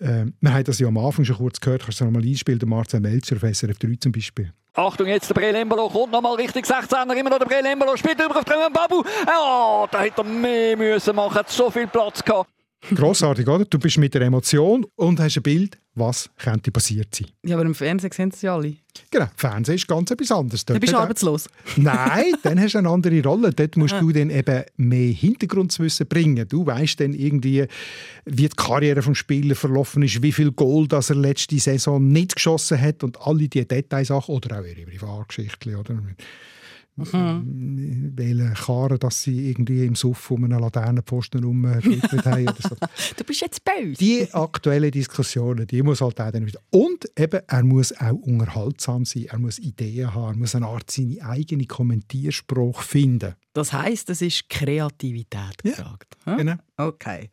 Äh, 0.03 0.25
wir 0.41 0.53
haben 0.53 0.63
das 0.65 0.79
ja 0.79 0.87
am 0.87 0.97
Anfang 0.97 1.23
schon 1.23 1.37
kurz 1.37 1.59
gehört, 1.61 1.83
kannst 1.83 2.01
du 2.01 2.05
noch 2.05 2.11
mal 2.11 2.21
einspielen, 2.21 2.59
der 2.59 2.67
Marcel 2.67 2.99
Melzer 2.99 3.37
auf 3.37 3.41
SRF 3.41 3.79
3 3.79 3.95
zum 3.99 4.11
Beispiel. 4.11 4.51
Achtung, 4.73 5.07
jetzt 5.07 5.29
der 5.29 5.35
Brelembolo 5.35 5.87
kommt 5.87 6.11
nochmal 6.11 6.35
richtig 6.35 6.65
16er, 6.65 7.13
immer 7.13 7.29
noch 7.29 7.39
der 7.39 7.45
Brelembolo, 7.45 7.95
spielt 7.95 8.19
über 8.19 8.35
auf 8.35 8.43
den 8.43 8.73
Babu. 8.73 9.03
Ja, 9.25 9.87
da 9.89 10.01
hätte 10.01 10.21
er 10.21 10.23
mehr 10.25 10.75
müssen 10.75 11.15
machen, 11.15 11.35
hat 11.35 11.49
so 11.49 11.69
viel 11.69 11.87
Platz 11.87 12.23
gehabt. 12.23 12.49
Grossartig, 12.93 13.47
oder? 13.47 13.65
Du 13.65 13.79
bist 13.79 13.97
mit 13.97 14.13
der 14.13 14.23
Emotion 14.23 14.85
und 14.95 15.19
hast 15.19 15.37
ein 15.37 15.43
Bild, 15.43 15.77
was 15.95 16.29
könnte 16.37 16.71
passiert 16.71 17.13
sein. 17.15 17.27
Ja, 17.43 17.55
aber 17.55 17.65
im 17.65 17.75
Fernsehen 17.75 18.11
sehen 18.11 18.31
sie 18.31 18.45
ja 18.45 18.55
alle. 18.55 18.75
Genau, 19.09 19.27
Fernsehen 19.35 19.75
ist 19.75 19.87
ganz 19.87 20.11
etwas 20.11 20.31
anderes. 20.31 20.65
Dort 20.65 20.75
dann 20.75 20.81
bist 20.81 20.93
du 20.93 20.97
arbeitslos. 20.97 21.49
Nein, 21.77 22.33
dann 22.43 22.59
hast 22.59 22.73
du 22.73 22.79
eine 22.79 22.89
andere 22.89 23.23
Rolle. 23.23 23.51
Dort 23.53 23.77
musst 23.77 23.95
du 23.99 24.11
dann 24.11 24.29
eben 24.29 24.63
mehr 24.77 25.13
Hintergrundwissen 25.13 26.07
bringen. 26.07 26.47
Du 26.47 26.65
weißt 26.65 26.99
dann 26.99 27.13
irgendwie, 27.13 27.65
wie 28.25 28.49
die 28.49 28.55
Karriere 28.55 29.01
des 29.01 29.17
Spielers 29.17 29.59
verlaufen 29.59 30.03
ist, 30.03 30.21
wie 30.21 30.31
viel 30.31 30.51
Goal 30.51 30.87
das 30.87 31.09
er 31.09 31.15
letzte 31.15 31.59
Saison 31.59 32.05
nicht 32.05 32.35
geschossen 32.35 32.79
hat 32.79 33.03
und 33.03 33.19
alle 33.21 33.47
diese 33.47 33.65
Detailsachen 33.65 34.35
oder 34.35 34.59
auch 34.59 34.65
ihre 34.65 34.85
Privatgeschichte. 34.85 35.77
Oder? 35.77 35.95
Mhm. 36.95 38.13
Welche 38.15 38.53
Karren, 38.53 38.99
dass 38.99 39.23
sie 39.23 39.49
irgendwie 39.49 39.85
im 39.85 39.95
Suff 39.95 40.31
um 40.31 40.43
einen 40.43 40.59
Laternenpfosten 40.59 41.43
rumgeschüttet 41.43 42.25
haben. 42.25 42.43
Oder 42.43 42.55
so. 42.61 42.75
Du 43.17 43.23
bist 43.23 43.41
jetzt 43.41 43.63
böse. 43.63 43.97
Die 43.99 44.27
aktuellen 44.31 44.91
Diskussionen, 44.91 45.65
die 45.67 45.81
muss 45.81 46.01
halt 46.01 46.19
auch 46.21 46.31
dann 46.31 46.45
wieder. 46.45 46.59
Und 46.69 47.05
eben, 47.17 47.41
er 47.47 47.63
muss 47.63 47.91
auch 47.99 48.13
unterhaltsam 48.13 49.05
sein, 49.05 49.25
er 49.29 49.39
muss 49.39 49.59
Ideen 49.59 50.13
haben, 50.13 50.35
er 50.35 50.37
muss 50.37 50.55
eine 50.55 50.67
Art 50.67 50.89
seine 50.91 51.21
eigene 51.23 51.65
Kommentierspruch 51.65 52.81
finden. 52.81 53.35
Das 53.53 53.71
heisst, 53.71 54.09
es 54.09 54.21
ist 54.21 54.49
Kreativität 54.49 55.63
gefragt. 55.63 56.17
Ja, 56.25 56.35
genau. 56.35 56.55
Okay. 56.77 57.29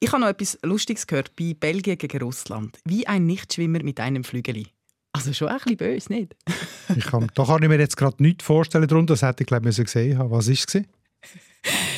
Ich 0.00 0.12
habe 0.12 0.20
noch 0.20 0.28
etwas 0.28 0.58
Lustiges 0.62 1.06
gehört 1.06 1.34
bei 1.36 1.54
Belgien 1.58 1.96
gegen 1.96 2.22
Russland. 2.22 2.78
Wie 2.84 3.06
ein 3.06 3.26
Nichtschwimmer 3.26 3.82
mit 3.82 3.98
einem 3.98 4.24
Flügeli. 4.24 4.66
Also 5.12 5.32
schon 5.32 5.48
ein 5.48 5.58
bisschen 5.58 5.76
böse, 5.76 6.12
nicht? 6.12 6.34
ich 6.96 7.04
kann, 7.04 7.30
da 7.34 7.44
kann 7.44 7.62
ich 7.62 7.68
mir 7.68 7.78
jetzt 7.78 7.96
gerade 7.96 8.22
nichts 8.22 8.44
vorstellen 8.44 8.88
darunter. 8.88 9.14
Das 9.14 9.22
hätte 9.22 9.42
ich 9.42 9.46
glaube 9.46 9.68
ich 9.68 9.76
gesehen 9.76 10.18
haben. 10.18 10.30
Was 10.30 10.48
war 10.48 10.52
es? 10.52 10.82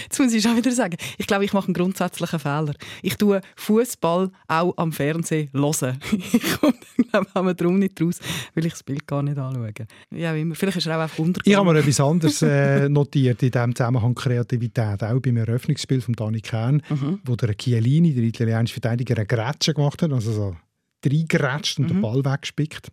Jetzt 0.02 0.18
muss 0.18 0.32
ich 0.34 0.42
schon 0.42 0.56
wieder 0.56 0.70
sagen, 0.70 0.96
ich 1.16 1.26
glaube, 1.26 1.44
ich 1.44 1.52
mache 1.54 1.66
einen 1.66 1.74
grundsätzlichen 1.74 2.38
Fehler. 2.38 2.74
Ich 3.02 3.16
tue 3.16 3.40
Fußball 3.56 4.30
auch 4.46 4.74
am 4.76 4.92
Fernsehen 4.92 5.48
hören. 5.54 5.98
ich 6.32 6.60
komme 6.60 6.74
glaube 7.22 7.54
darum 7.54 7.78
nicht 7.78 8.00
raus, 8.00 8.18
weil 8.54 8.66
ich 8.66 8.72
das 8.72 8.82
Bild 8.82 9.06
gar 9.06 9.22
nicht 9.22 9.38
anschaue. 9.38 9.72
Ja, 10.10 10.34
immer. 10.34 10.54
Vielleicht 10.54 10.78
ist 10.78 10.86
er 10.86 10.98
auch 10.98 11.02
einfach 11.02 11.18
untergegangen. 11.18 11.52
Ich 11.52 11.56
habe 11.56 11.72
mir 11.72 11.78
etwas 11.78 12.00
anderes 12.00 12.42
äh, 12.42 12.88
notiert 12.90 13.42
in 13.42 13.50
diesem 13.50 13.74
Zusammenhang 13.74 14.14
Kreativität. 14.14 15.02
Auch 15.02 15.20
beim 15.20 15.36
Eröffnungsspiel 15.36 16.00
von 16.00 16.14
Dani 16.14 16.40
Kern, 16.40 16.82
mhm. 16.88 17.20
wo 17.24 17.36
der 17.36 17.54
Chiellini, 17.56 18.12
der 18.14 18.24
italienische 18.24 18.74
Verteidiger, 18.74 19.16
eine 19.16 19.26
Grätsche 19.26 19.74
gemacht 19.74 20.02
hat. 20.02 20.12
Also 20.12 20.32
so 20.32 20.56
reingeratscht 21.06 21.78
und 21.78 21.86
mhm. 21.86 21.88
den 21.88 22.00
Ball 22.00 22.24
weggespickt. 22.24 22.90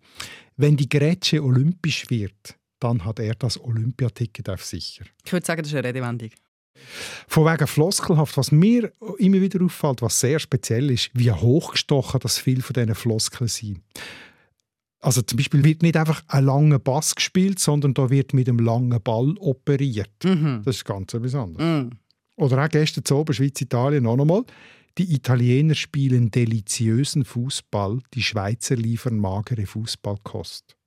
Wenn 0.57 0.77
die 0.77 0.89
Grätsche 0.89 1.43
olympisch 1.43 2.09
wird, 2.09 2.55
dann 2.79 3.05
hat 3.05 3.19
er 3.19 3.35
das 3.35 3.59
Olympiaticket 3.59 4.49
auf 4.49 4.65
sicher. 4.65 5.05
Ich 5.23 5.31
würde 5.31 5.45
sagen, 5.45 5.61
das 5.61 5.71
ist 5.71 5.77
eine 5.77 5.87
Redewendung. 5.87 6.29
Von 7.27 7.45
wegen 7.45 7.67
floskelhaft, 7.67 8.37
was 8.37 8.51
mir 8.51 8.91
immer 9.17 9.41
wieder 9.41 9.63
auffällt, 9.63 10.01
was 10.01 10.19
sehr 10.19 10.39
speziell 10.39 10.89
ist, 10.89 11.11
wie 11.13 11.31
hochgestochen 11.31 12.19
das 12.21 12.39
viel 12.39 12.61
von 12.61 12.73
diesen 12.73 12.95
Floskeln 12.95 13.47
sind. 13.47 13.81
Also 14.99 15.21
zum 15.21 15.37
Beispiel 15.37 15.63
wird 15.63 15.81
nicht 15.81 15.97
einfach 15.97 16.23
ein 16.27 16.45
langer 16.45 16.79
Bass 16.79 17.15
gespielt, 17.15 17.59
sondern 17.59 17.93
da 17.93 18.09
wird 18.09 18.33
mit 18.33 18.47
einem 18.47 18.59
langen 18.59 19.01
Ball 19.01 19.33
operiert. 19.39 20.11
Mhm. 20.23 20.61
Das 20.63 20.77
ist 20.77 20.85
ganz 20.85 21.13
etwas 21.13 21.35
anderes. 21.35 21.65
Mhm. 21.65 21.91
Oder 22.37 22.63
auch 22.63 22.69
gestern 22.69 23.03
zu 23.03 23.17
oben, 23.17 23.33
Schweiz, 23.33 23.59
Italien, 23.61 24.03
noch 24.03 24.17
einmal. 24.17 24.43
Die 25.01 25.15
Italiener 25.15 25.73
spielen 25.73 26.29
deliziösen 26.29 27.25
Fußball, 27.25 28.01
die 28.13 28.21
Schweizer 28.21 28.75
liefern 28.75 29.17
magere 29.17 29.65
Fußballkost. 29.65 30.77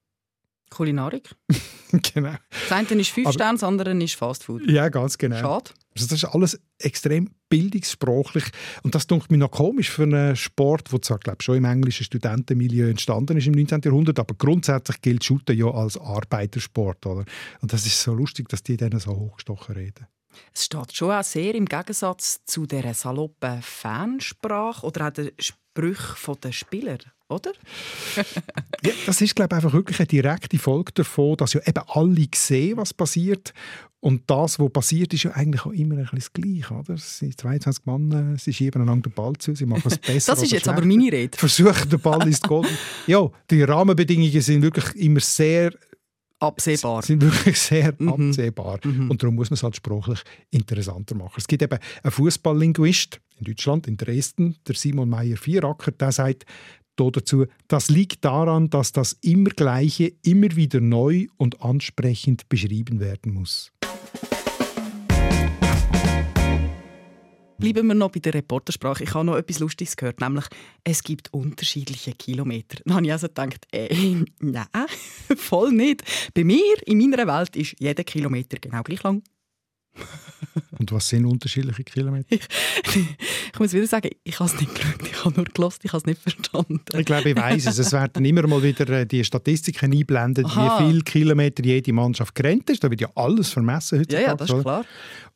Kulinarik? 0.70 1.34
genau. 1.90 2.36
Das 2.68 2.70
eine 2.70 3.00
ist 3.00 3.10
fünf 3.10 3.32
Sterne, 3.32 3.58
das 3.58 3.64
andere 3.64 3.92
ist 4.00 4.14
Fastfood. 4.14 4.70
Ja, 4.70 4.88
ganz 4.88 5.18
genau. 5.18 5.40
Schade. 5.40 5.72
Also 5.96 6.06
das 6.06 6.12
ist 6.12 6.24
alles 6.26 6.60
extrem 6.78 7.30
bildungssprachlich 7.48 8.44
und 8.84 8.94
das 8.94 9.08
denkt 9.08 9.32
mir 9.32 9.38
noch 9.38 9.50
komisch 9.50 9.90
für 9.90 10.04
einen 10.04 10.36
Sport, 10.36 10.92
der 10.92 11.02
zwar 11.02 11.18
glaube 11.18 11.42
schon 11.42 11.56
im 11.56 11.64
englischen 11.64 12.04
Studentenmilieu 12.04 12.90
entstanden 12.90 13.36
ist 13.36 13.48
im 13.48 13.54
19. 13.54 13.80
Jahrhundert, 13.84 14.20
aber 14.20 14.36
grundsätzlich 14.36 15.00
gilt 15.00 15.24
Shooter 15.24 15.54
ja 15.54 15.66
als 15.66 15.98
Arbeitersport, 15.98 17.04
oder? 17.06 17.24
Und 17.62 17.72
das 17.72 17.84
ist 17.84 18.00
so 18.00 18.14
lustig, 18.14 18.48
dass 18.48 18.62
die 18.62 18.76
dann 18.76 18.96
so 19.00 19.10
hochgestochen 19.10 19.74
reden. 19.74 20.06
Es 20.52 20.64
steht 20.66 20.94
schon 20.94 21.10
auch 21.10 21.24
sehr 21.24 21.54
im 21.54 21.66
Gegensatz 21.66 22.44
zu 22.44 22.66
der 22.66 22.94
saloppen 22.94 23.62
Fansprache 23.62 24.86
oder 24.86 25.08
auch 25.08 25.12
den 25.12 25.30
Sprüchen 25.38 26.40
der 26.42 26.52
Spieler, 26.52 26.98
oder? 27.28 27.52
ja, 28.84 28.92
das 29.06 29.20
ist, 29.20 29.34
glaube 29.34 29.54
ich, 29.54 29.56
einfach 29.56 29.72
wirklich 29.72 29.98
eine 29.98 30.06
direkte 30.06 30.58
Folge 30.58 30.92
davon, 30.92 31.36
dass 31.36 31.54
ja 31.54 31.60
eben 31.66 31.82
alle 31.88 32.26
sehen, 32.34 32.76
was 32.76 32.94
passiert. 32.94 33.52
Und 34.00 34.22
das, 34.26 34.58
was 34.58 34.70
passiert, 34.70 35.14
ist 35.14 35.22
ja 35.22 35.30
eigentlich 35.30 35.64
auch 35.64 35.72
immer 35.72 35.94
ein 35.94 36.02
bisschen 36.02 36.18
das 36.18 36.32
Gleiche. 36.34 36.74
Oder? 36.74 36.94
Es 36.94 37.18
sind 37.18 37.40
22 37.40 37.86
Mann, 37.86 38.36
sie 38.36 38.52
schieben 38.52 38.82
einander 38.82 39.08
den 39.08 39.14
Ball 39.14 39.32
zu, 39.38 39.54
sie 39.54 39.64
machen 39.64 39.84
es 39.86 39.96
besser 40.06 40.32
Das 40.34 40.42
ist 40.42 40.52
jetzt 40.52 40.68
aber 40.68 40.84
meine 40.84 41.10
Rede. 41.10 41.38
Versuchen, 41.38 41.88
den 41.88 42.00
Ball 42.00 42.26
ins 42.26 42.42
Goal. 42.42 42.66
ja, 43.06 43.30
die 43.50 43.62
Rahmenbedingungen 43.62 44.42
sind 44.42 44.60
wirklich 44.60 44.94
immer 44.96 45.20
sehr 45.20 45.72
absehbar. 46.44 47.02
sind 47.02 47.22
wirklich 47.22 47.58
sehr 47.58 47.94
mhm. 47.98 48.08
absehbar. 48.08 48.80
Mhm. 48.84 49.10
Und 49.10 49.22
darum 49.22 49.34
muss 49.34 49.50
man 49.50 49.54
es 49.54 49.62
halt 49.62 49.76
sprachlich 49.76 50.20
interessanter 50.50 51.14
machen. 51.14 51.34
Es 51.36 51.46
gibt 51.46 51.62
eben 51.62 51.78
einen 52.02 52.10
Fußballlinguist 52.12 53.20
in 53.38 53.44
Deutschland, 53.44 53.86
in 53.86 53.96
Dresden, 53.96 54.56
der 54.66 54.74
Simon 54.74 55.08
Meyer-Vieracker, 55.08 55.92
der 55.92 56.12
sagt 56.12 56.44
dazu, 56.96 57.46
das 57.68 57.88
liegt 57.88 58.24
daran, 58.24 58.70
dass 58.70 58.92
das 58.92 59.14
immer 59.20 59.50
Gleiche 59.50 60.12
immer 60.22 60.54
wieder 60.54 60.80
neu 60.80 61.26
und 61.36 61.60
ansprechend 61.62 62.48
beschrieben 62.48 63.00
werden 63.00 63.34
muss. 63.34 63.72
Bleiben 67.64 67.88
wir 67.88 67.94
noch 67.94 68.10
bei 68.10 68.20
der 68.20 68.34
Reportersprache. 68.34 69.04
Ich 69.04 69.14
habe 69.14 69.24
noch 69.24 69.36
etwas 69.36 69.58
Lustiges 69.58 69.96
gehört, 69.96 70.20
nämlich 70.20 70.44
es 70.84 71.02
gibt 71.02 71.32
unterschiedliche 71.32 72.12
Kilometer. 72.12 72.76
Dann 72.84 72.96
habe 72.96 73.06
ich 73.06 73.12
also 73.12 73.26
gedacht, 73.28 73.66
äh, 73.72 73.88
nein, 74.40 74.66
voll 75.34 75.72
nicht. 75.72 76.02
Bei 76.34 76.44
mir, 76.44 76.74
in 76.84 76.98
meiner 76.98 77.26
Welt, 77.26 77.56
ist 77.56 77.76
jeder 77.78 78.04
Kilometer 78.04 78.58
genau 78.58 78.82
gleich 78.82 79.02
lang. 79.02 79.22
Und 80.78 80.92
was 80.92 81.08
sind 81.08 81.24
unterschiedliche 81.24 81.84
Kilometer? 81.84 82.26
Ich, 82.30 82.40
ich 83.52 83.58
muss 83.58 83.72
wieder 83.72 83.86
sagen, 83.86 84.10
ich 84.22 84.38
habe 84.38 84.50
es 84.50 84.60
nicht 84.60 84.74
geschaut, 84.74 85.02
ich 85.02 85.24
habe 85.24 85.34
nur 85.36 85.44
gelost, 85.44 85.84
ich 85.84 85.92
habe 85.92 85.98
es 85.98 86.06
nicht 86.06 86.20
verstanden. 86.20 86.80
Ich 86.96 87.06
glaube, 87.06 87.30
ich 87.30 87.36
weiß 87.36 87.66
es. 87.66 87.78
Es 87.78 87.92
werden 87.92 88.24
immer 88.24 88.46
mal 88.46 88.62
wieder 88.62 88.88
äh, 88.90 89.06
die 89.06 89.24
Statistiken 89.24 89.92
einblendet, 89.92 90.46
Aha. 90.46 90.80
wie 90.80 90.86
viele 90.86 91.00
Kilometer 91.02 91.64
jede 91.64 91.92
Mannschaft 91.92 92.34
gerannt 92.34 92.70
ist. 92.70 92.84
Da 92.84 92.90
wird 92.90 93.00
ja 93.00 93.08
alles 93.14 93.50
vermessen 93.50 94.00
heutzutage. 94.00 94.22
Ja, 94.22 94.28
ja, 94.30 94.36
das 94.36 94.50
ist 94.50 94.62
klar. 94.62 94.84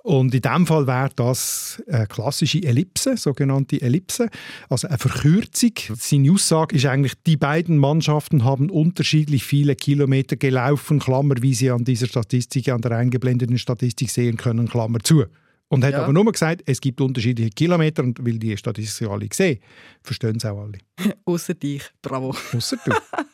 Und 0.08 0.34
in 0.34 0.40
diesem 0.40 0.66
Fall 0.66 0.86
wäre 0.86 1.10
das 1.16 1.82
eine 1.86 2.06
klassische 2.06 2.62
Ellipse, 2.62 3.18
sogenannte 3.18 3.82
Ellipse, 3.82 4.30
also 4.70 4.88
eine 4.88 4.96
Verkürzung. 4.96 5.72
Seine 5.98 6.32
Aussage 6.32 6.76
ist 6.76 6.86
eigentlich, 6.86 7.12
die 7.26 7.36
beiden 7.36 7.76
Mannschaften 7.76 8.42
haben 8.42 8.70
unterschiedlich 8.70 9.44
viele 9.44 9.76
Kilometer 9.76 10.36
gelaufen, 10.36 10.98
Klammer, 10.98 11.34
wie 11.40 11.52
Sie 11.52 11.70
an 11.70 11.84
dieser 11.84 12.06
Statistik, 12.06 12.70
an 12.70 12.80
der 12.80 12.92
eingeblendeten 12.92 13.58
Statistik 13.58 14.10
sehen 14.10 14.38
können, 14.38 14.47
Klammer 14.68 15.00
zu. 15.00 15.24
Und 15.70 15.84
hat 15.84 15.92
ja. 15.92 16.02
aber 16.02 16.12
nur 16.14 16.32
gesagt, 16.32 16.62
es 16.64 16.80
gibt 16.80 16.98
unterschiedliche 17.00 17.50
Kilometer 17.50 18.02
und 18.02 18.24
weil 18.24 18.38
die 18.38 18.56
Statistiken 18.56 19.12
alle 19.12 19.28
sehen, 19.30 19.60
verstehen 20.02 20.36
es 20.36 20.44
auch 20.46 20.58
alle. 20.58 20.78
Außer 21.26 21.54
dich, 21.54 21.82
bravo. 22.00 22.34
Außer 22.54 22.78
du. 22.84 22.92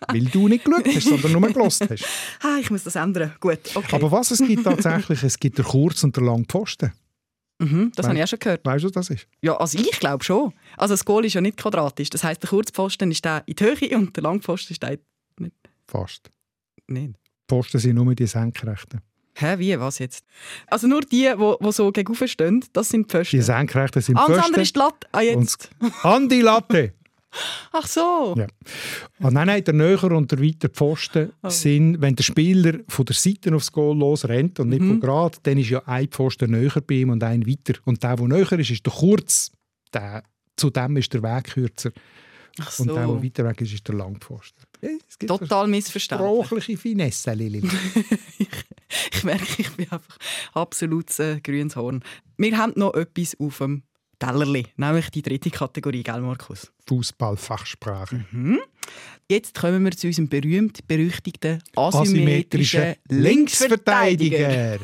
weil 0.09 0.25
du 0.25 0.49
nicht 0.49 0.65
geschaut 0.65 0.85
hast, 0.85 1.09
sondern 1.09 1.33
nur 1.33 1.53
gelost 1.53 1.89
hast. 1.89 2.05
ah, 2.43 2.59
ich 2.61 2.71
muss 2.71 2.83
das 2.83 2.97
ändern. 2.97 3.33
Gut, 3.39 3.61
okay. 3.75 3.95
Aber 3.95 4.11
was 4.11 4.33
es 4.33 4.41
gibt 4.41 4.65
tatsächlich, 4.65 5.23
es 5.23 5.39
gibt 5.39 5.59
den 5.59 5.65
Kurz- 5.65 6.03
und 6.03 6.17
den 6.17 6.25
Langpfosten. 6.25 6.93
Mhm, 7.61 7.93
das 7.95 8.07
habe 8.07 8.17
ich 8.17 8.25
auch 8.25 8.29
schon 8.29 8.41
gehört. 8.41 8.67
Weißt 8.67 8.83
du, 8.83 8.89
was 8.89 8.93
das 8.93 9.11
ist? 9.11 9.29
Ja, 9.41 9.57
also 9.57 9.79
ich 9.79 10.01
glaube 10.01 10.25
schon. 10.25 10.53
Also 10.77 10.95
das 10.95 11.05
Goal 11.05 11.25
ist 11.25 11.35
ja 11.35 11.41
nicht 11.41 11.57
quadratisch. 11.57 12.11
Das 12.11 12.25
heißt, 12.25 12.43
der 12.43 12.51
Kurzpfosten 12.51 13.13
ist 13.13 13.25
der 13.25 13.45
in 13.47 13.55
die 13.55 13.65
Höhe 13.65 13.97
und 13.97 14.17
der 14.17 14.25
Langpfosten 14.25 14.73
ist 14.73 14.83
der 14.83 14.99
nicht. 15.39 15.55
Fast. 15.87 16.31
Nicht. 16.89 17.15
Pfosten 17.49 17.79
sind 17.79 17.95
nur 17.95 18.13
die 18.15 18.27
Senkrechten. 18.27 19.01
Hä, 19.37 19.59
wie, 19.59 19.79
was 19.81 19.99
jetzt? 19.99 20.25
Also 20.69 20.87
nur 20.87 21.01
die, 21.01 21.33
die, 21.37 21.73
so 21.73 21.91
gegenüber 21.91 22.29
stehen, 22.29 22.65
das 22.73 22.89
sind 22.89 23.11
Pfosten. 23.11 23.37
Die 23.37 23.43
Senkrechten 23.43 24.01
sind 24.01 24.17
Pfosten. 24.17 24.35
Ah, 24.35 24.45
andere 24.45 24.63
ist 24.63 24.75
die 24.75 24.79
Latte. 24.79 25.09
Ah, 25.11 25.21
jetzt. 25.23 25.71
an 26.03 26.29
die 26.29 26.41
Latte. 26.41 26.93
Ach 27.73 27.87
so. 27.87 28.35
Ja. 28.37 28.47
Ah, 29.21 29.31
nein, 29.31 29.47
nein, 29.47 29.65
der 29.65 29.75
Näher 29.75 30.13
und 30.13 30.31
der 30.31 30.41
weiter 30.41 30.69
Pfosten 30.69 31.33
oh. 31.43 31.49
sind, 31.49 32.01
wenn 32.01 32.15
der 32.15 32.23
Spieler 32.23 32.79
von 32.89 33.05
der 33.05 33.17
Seite 33.17 33.55
aufs 33.55 33.73
Goal 33.73 33.99
los 33.99 34.25
rennt 34.29 34.61
und 34.61 34.69
nicht 34.69 34.83
mhm. 34.83 34.91
von 34.91 35.01
gerade, 35.01 35.39
dann 35.43 35.59
ist 35.59 35.71
ja 35.71 35.83
ein 35.87 36.09
Pfosten 36.09 36.51
näher 36.51 36.81
bei 36.87 36.97
ihm 36.97 37.11
und 37.11 37.23
ein 37.23 37.47
weiter. 37.47 37.75
Und 37.85 38.03
der, 38.03 38.17
der 38.17 38.29
näher 38.29 38.53
ist, 38.53 38.71
ist 38.71 38.87
der 38.87 38.93
kurz. 38.93 39.51
Der, 39.93 40.23
zu 40.57 40.71
dem 40.71 40.97
ist 40.97 41.13
der 41.13 41.23
Weg 41.23 41.45
kürzer. 41.45 41.91
Ach 42.61 42.71
so. 42.71 42.85
Und 42.85 42.95
der, 42.95 43.07
der 43.07 43.23
weiter 43.23 43.45
weg 43.45 43.61
ist, 43.61 43.75
ist 43.75 43.89
der 43.89 43.97
Langpfosten. 43.97 44.63
Ja, 44.81 44.91
Total 45.27 45.67
missverstanden. 45.67 46.45
Sprachliche 46.45 46.77
Finesse, 46.77 47.33
Lili. 47.33 47.63
ich, 49.13 49.25
merke, 49.25 49.45
ich 49.59 49.71
bin 49.73 49.91
einfach 49.91 50.19
absolutes 50.53 51.19
äh, 51.19 51.41
grünes 51.41 51.77
Horn. 51.77 52.03
Wir 52.37 52.57
haben 52.57 52.73
noch 52.77 52.95
etwas 52.95 53.39
auf 53.39 53.59
dem 53.59 53.83
Tellerli, 54.19 54.67
nämlich 54.77 55.11
die 55.11 55.23
dritte 55.23 55.51
Kategorie, 55.51 56.03
gell, 56.03 56.21
Markus? 56.21 56.73
Fußballfachsprache. 56.87 58.25
Mhm. 58.31 58.61
Jetzt 59.31 59.59
kommen 59.59 59.83
wir 59.85 59.93
zu 59.93 60.09
unserem 60.09 60.29
berühmt-berüchtigten 60.29 61.63
asymmetrischen 61.75 62.97
Linksverteidiger. 63.09 64.79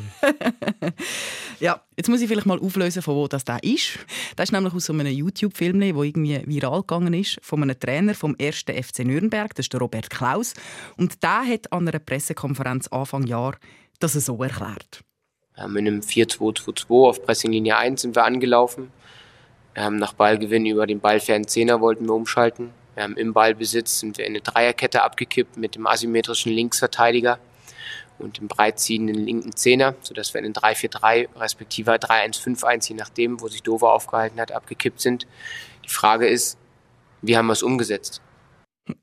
ja, 1.59 1.79
jetzt 1.95 2.09
muss 2.09 2.21
ich 2.21 2.27
vielleicht 2.27 2.47
mal 2.47 2.59
auflösen, 2.59 3.03
von 3.03 3.15
wo 3.15 3.27
das 3.27 3.45
da 3.45 3.57
ist. 3.57 3.99
Das 4.35 4.49
ist 4.49 4.51
nämlich 4.51 4.73
aus 4.73 4.85
so 4.85 4.93
einem 4.93 5.05
YouTube-Film, 5.05 5.79
der 5.79 5.95
irgendwie 5.95 6.41
viral 6.45 6.81
gegangen 6.81 7.13
ist, 7.13 7.37
von 7.43 7.61
einem 7.61 7.79
Trainer 7.79 8.15
vom 8.15 8.35
1. 8.41 8.61
FC 8.61 9.05
Nürnberg, 9.05 9.53
das 9.53 9.65
ist 9.65 9.73
der 9.73 9.79
Robert 9.79 10.09
Klaus. 10.09 10.55
Und 10.97 11.21
der 11.21 11.45
hat 11.45 11.71
an 11.71 11.87
einer 11.87 11.99
Pressekonferenz 11.99 12.87
Anfang 12.87 13.27
Jahr 13.27 13.57
das 14.03 14.13
so 14.13 14.41
erklärt. 14.41 15.03
Wir 15.55 15.63
haben 15.63 15.77
in 15.77 15.87
einem 15.87 15.99
4-2-2-2 16.01 17.09
auf 17.09 17.23
Pressinglinie 17.23 17.77
1 17.77 18.01
sind 18.01 18.15
wir 18.15 18.25
angelaufen. 18.25 18.91
Wir 19.73 19.83
haben 19.83 19.97
nach 19.97 20.13
Ballgewinn 20.13 20.65
über 20.65 20.87
den 20.87 20.99
ballfernen 20.99 21.47
Zehner 21.47 21.81
wollten 21.81 22.05
wir 22.05 22.13
umschalten. 22.13 22.71
Wir 22.95 23.03
haben 23.03 23.15
im 23.15 23.33
Ballbesitz 23.33 23.99
sind 23.99 24.17
wir 24.17 24.25
in 24.25 24.33
eine 24.33 24.41
Dreierkette 24.41 25.01
abgekippt 25.01 25.57
mit 25.57 25.75
dem 25.75 25.87
asymmetrischen 25.87 26.51
Linksverteidiger 26.51 27.39
und 28.19 28.37
dem 28.37 28.47
breitziehenden 28.47 29.15
linken 29.15 29.55
Zehner, 29.55 29.95
sodass 30.01 30.33
wir 30.33 30.39
in 30.39 30.51
den 30.51 30.53
3-4-3 30.53 31.29
respektive 31.39 31.91
3-1-5-1, 31.91 32.89
je 32.89 32.95
nachdem, 32.95 33.41
wo 33.41 33.47
sich 33.47 33.63
Dover 33.63 33.93
aufgehalten 33.93 34.39
hat, 34.39 34.51
abgekippt 34.51 35.01
sind. 35.01 35.25
Die 35.85 35.89
Frage 35.89 36.27
ist, 36.27 36.57
wie 37.21 37.37
haben 37.37 37.47
wir 37.47 37.53
es 37.53 37.63
umgesetzt? 37.63 38.21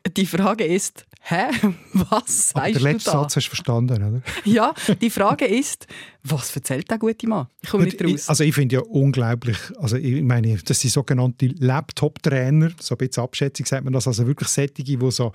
Die 0.07 0.27
Frage 0.27 0.65
ist, 0.65 1.07
hä, 1.21 1.49
was 1.93 2.53
Aber 2.55 2.65
sagst 2.65 2.75
der 2.75 2.83
letzte 2.83 3.11
Satz 3.11 3.37
hast 3.37 3.47
du 3.47 3.51
verstanden, 3.51 4.03
oder? 4.03 4.23
Ja, 4.45 4.75
die 5.01 5.11
Frage 5.11 5.47
ist, 5.47 5.87
was 6.23 6.55
erzählt 6.55 6.91
der 6.91 6.99
gute 6.99 7.27
Mann? 7.27 7.49
Ich 7.61 7.71
komme 7.71 7.85
nicht 7.85 8.03
raus. 8.03 8.29
Also 8.29 8.45
ich 8.45 8.55
finde 8.55 8.77
ja 8.77 8.83
unglaublich, 8.83 9.59
also 9.79 9.97
ich 9.97 10.23
meine, 10.23 10.57
das 10.57 10.81
sind 10.81 10.91
sogenannte 10.91 11.47
Laptop-Trainer, 11.59 12.71
so 12.81 12.95
ein 12.95 12.99
bisschen 12.99 13.23
Abschätzung 13.23 13.67
sagt 13.67 13.85
man 13.85 13.93
das, 13.93 14.07
also 14.07 14.27
wirklich 14.27 14.49
Sättige, 14.49 14.97
die 14.97 15.11
so 15.11 15.33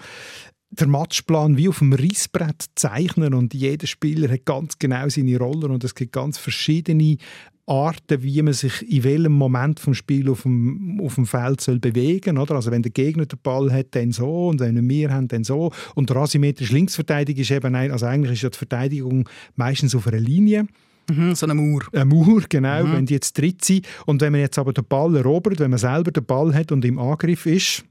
der 0.80 0.88
Matchplan 0.88 1.56
wie 1.56 1.70
auf 1.70 1.80
dem 1.80 1.94
Rissbrett 1.94 2.66
zeichnen 2.76 3.34
und 3.34 3.54
jeder 3.54 3.86
Spieler 3.86 4.32
hat 4.32 4.46
ganz 4.46 4.80
genau 4.80 5.08
seine 5.08 5.38
Rollen 5.38 5.72
und 5.72 5.84
es 5.84 5.94
gibt 5.94 6.14
ganz 6.14 6.38
verschiedene 6.38 7.18
Arten, 7.66 8.22
wie 8.24 8.42
man 8.42 8.54
sich 8.54 8.82
in 8.90 9.04
welchem 9.04 9.34
Moment 9.34 9.80
vom 9.80 9.94
Spiel 9.94 10.30
auf 10.30 10.44
dem, 10.44 11.00
auf 11.02 11.16
dem 11.16 11.26
Feld 11.26 11.62
soll 11.62 11.80
bewegen 11.80 12.36
soll. 12.36 12.56
Also 12.56 12.72
wenn 12.72 12.82
der 12.82 12.92
Gegner 12.92 13.26
den 13.26 13.40
Ball 13.42 13.72
hat, 13.72 13.88
dann 13.92 14.12
so 14.12 14.50
und 14.50 14.60
wenn 14.60 14.90
wir 14.90 15.10
haben, 15.12 15.28
dann 15.30 15.44
so. 15.44 15.72
Und 15.96 16.10
der 16.10 16.18
asymmetrische 16.18 16.74
Linksverteidiger 16.74 17.42
ist 17.42 17.52
eben, 17.52 17.74
ein, 17.76 17.92
also 17.92 18.06
eigentlich 18.06 18.34
ist 18.34 18.42
ja 18.44 18.50
die 18.50 18.58
Verteidigung 18.58 19.30
meistens 19.56 19.96
auf 19.96 20.08
einer 20.08 20.20
Linie. 20.20 20.68
Mhm, 21.10 21.36
so 21.36 21.46
eine 21.46 21.54
Mauer. 21.54 21.82
Eine 21.92 22.06
Mauer, 22.06 22.42
genau, 22.48 22.86
mhm. 22.86 22.94
wenn 22.94 23.06
die 23.06 23.14
jetzt 23.14 23.38
dritt 23.38 23.64
sind. 23.64 23.88
Und 24.06 24.22
wenn 24.22 24.32
man 24.32 24.42
jetzt 24.42 24.58
aber 24.58 24.74
den 24.74 24.86
Ball 24.86 25.16
erobert, 25.16 25.60
wenn 25.60 25.72
man 25.72 25.80
selber 25.80 26.12
den 26.12 26.26
Ball 26.26 26.54
hat 26.54 26.72
und 26.72 26.84
im 26.86 27.00
Angriff 27.00 27.46
ist, 27.46 27.84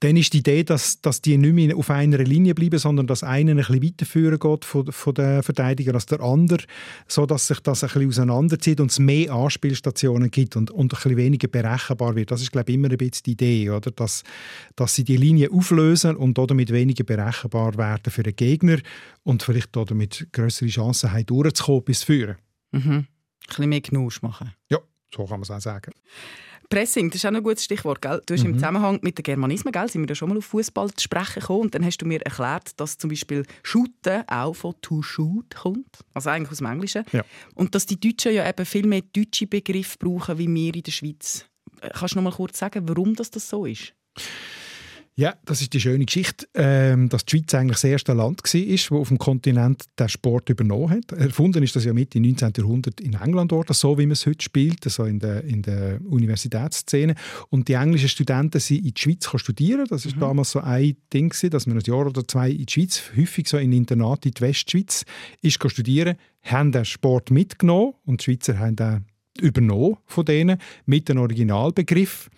dann 0.00 0.16
ist 0.16 0.32
die 0.32 0.38
Idee, 0.38 0.64
dass, 0.64 1.00
dass 1.00 1.22
die 1.22 1.36
nicht 1.38 1.54
mehr 1.54 1.76
auf 1.76 1.90
einer 1.90 2.18
Linie 2.18 2.54
bleiben, 2.54 2.78
sondern 2.78 3.06
dass 3.06 3.22
einer 3.22 3.52
ein 3.52 3.56
bisschen 3.58 3.82
weiterführen 3.82 4.38
geht 4.38 4.64
von, 4.64 4.90
von 4.92 5.14
den 5.14 5.42
Verteidigern 5.42 5.94
als 5.94 6.06
der 6.06 6.20
andere, 6.20 6.64
sodass 7.08 7.46
sich 7.46 7.60
das 7.60 7.82
ein 7.82 7.88
bisschen 7.88 8.08
auseinanderzieht 8.08 8.80
und 8.80 8.90
es 8.90 8.98
mehr 8.98 9.32
Anspielstationen 9.32 10.30
gibt 10.30 10.56
und, 10.56 10.70
und 10.70 10.84
ein 10.84 10.88
bisschen 10.88 11.16
weniger 11.16 11.48
berechenbar 11.48 12.14
wird. 12.16 12.30
Das 12.30 12.42
ist, 12.42 12.52
glaube 12.52 12.70
ich, 12.70 12.76
immer 12.76 12.90
ein 12.90 12.96
bisschen 12.96 13.22
die 13.24 13.32
Idee, 13.32 13.70
oder? 13.70 13.90
Dass, 13.90 14.22
dass 14.74 14.94
sie 14.94 15.04
die 15.04 15.16
Linie 15.16 15.50
auflösen 15.50 16.16
und 16.16 16.36
damit 16.38 16.72
weniger 16.72 17.04
berechenbar 17.04 17.76
werden 17.76 18.10
für 18.10 18.22
den 18.22 18.36
Gegner 18.36 18.78
und 19.22 19.42
vielleicht 19.42 19.74
damit 19.74 20.28
größere 20.32 20.68
Chancen 20.68 21.12
haben, 21.12 21.26
durchzukommen 21.26 21.84
bis 21.84 22.02
führen. 22.02 22.36
Mhm. 22.72 22.80
Ein 22.90 23.06
bisschen 23.46 23.68
mehr 23.68 23.80
Genusch 23.80 24.22
machen. 24.22 24.52
Ja, 24.70 24.78
so 25.14 25.24
kann 25.24 25.40
man 25.40 25.42
es 25.42 25.50
auch 25.50 25.60
sagen. 25.60 25.92
Pressing, 26.68 27.10
das 27.10 27.16
ist 27.16 27.26
auch 27.26 27.32
ein 27.32 27.42
gutes 27.42 27.64
Stichwort. 27.64 28.02
Gell? 28.02 28.20
Du 28.26 28.34
hast 28.34 28.42
mhm. 28.42 28.50
im 28.50 28.54
Zusammenhang 28.54 28.98
mit 29.02 29.18
den 29.18 29.22
Germanismen, 29.22 29.72
gell, 29.72 29.88
sind 29.88 30.02
wir 30.02 30.08
ja 30.08 30.14
schon 30.14 30.28
mal 30.28 30.38
auf 30.38 30.46
Fußball 30.46 30.90
zu 30.92 31.04
sprechen 31.04 31.40
gekommen. 31.40 31.62
Und 31.62 31.74
dann 31.74 31.84
hast 31.84 31.98
du 31.98 32.06
mir 32.06 32.20
erklärt, 32.22 32.78
dass 32.80 32.98
zum 32.98 33.10
Beispiel 33.10 33.44
Shooten 33.62 34.28
auch 34.28 34.54
von 34.54 34.74
to 34.82 35.02
shoot 35.02 35.54
kommt. 35.54 35.98
Also 36.14 36.30
eigentlich 36.30 36.50
aus 36.50 36.58
dem 36.58 36.66
Englischen. 36.66 37.04
Ja. 37.12 37.24
Und 37.54 37.74
dass 37.74 37.86
die 37.86 38.00
Deutschen 38.00 38.32
ja 38.32 38.48
eben 38.48 38.66
viel 38.66 38.86
mehr 38.86 39.02
deutsche 39.02 39.46
Begriffe 39.46 39.96
brauchen, 39.98 40.38
wie 40.38 40.52
wir 40.52 40.74
in 40.74 40.82
der 40.82 40.92
Schweiz. 40.92 41.46
Kannst 41.80 42.14
du 42.14 42.18
noch 42.18 42.24
mal 42.24 42.32
kurz 42.32 42.58
sagen, 42.58 42.88
warum 42.88 43.14
das, 43.14 43.30
das 43.30 43.48
so 43.48 43.66
ist? 43.66 43.92
Ja, 45.18 45.34
das 45.46 45.62
ist 45.62 45.72
die 45.72 45.80
schöne 45.80 46.04
Geschichte, 46.04 46.46
ähm, 46.52 47.08
dass 47.08 47.24
die 47.24 47.38
Schweiz 47.38 47.54
eigentlich 47.54 47.76
das 47.76 47.84
erste 47.84 48.12
Land 48.12 48.42
war, 48.42 48.60
das 48.60 48.92
auf 48.92 49.08
dem 49.08 49.16
Kontinent 49.16 49.84
den 49.98 50.10
Sport 50.10 50.50
übernommen 50.50 50.90
hat. 50.90 51.10
Erfunden 51.12 51.62
ist 51.62 51.74
das 51.74 51.86
ja 51.86 51.94
mit 51.94 52.14
im 52.14 52.24
19. 52.24 52.52
Jahrhundert 52.54 53.00
in 53.00 53.14
England 53.14 53.50
worden, 53.50 53.72
so 53.72 53.96
wie 53.96 54.04
man 54.04 54.12
es 54.12 54.26
heute 54.26 54.44
spielt, 54.44 54.84
also 54.84 55.04
in 55.04 55.18
der, 55.18 55.42
in 55.44 55.62
der 55.62 56.02
Universitätsszene. 56.04 57.14
Und 57.48 57.68
die 57.68 57.72
englischen 57.72 58.10
Studenten 58.10 58.60
sind 58.60 58.84
in 58.84 58.92
die 58.92 59.00
Schweiz 59.00 59.26
studieren. 59.40 59.86
Das 59.88 60.04
ist 60.04 60.16
mhm. 60.16 60.20
damals 60.20 60.50
so 60.50 60.60
ein 60.60 60.98
Ding, 61.10 61.32
dass 61.50 61.66
man 61.66 61.78
ein 61.78 61.82
Jahr 61.82 62.06
oder 62.06 62.28
zwei 62.28 62.50
in 62.50 62.66
die 62.66 62.72
Schweiz, 62.74 63.02
häufig 63.16 63.48
so 63.48 63.56
in 63.56 63.72
Internat 63.72 64.26
in 64.26 64.32
die 64.32 64.40
Westschweiz, 64.42 65.06
ist 65.40 65.54
studieren, 65.54 66.16
haben 66.42 66.72
den 66.72 66.84
Sport 66.84 67.30
mitgenommen 67.30 67.94
und 68.04 68.20
die 68.20 68.24
Schweizer 68.24 68.58
haben 68.58 68.76
den 68.76 69.06
übernommen 69.40 69.96
von 70.04 70.26
denen 70.26 70.58
mit 70.84 71.08
dem 71.08 71.18
Originalbegriff. 71.18 72.28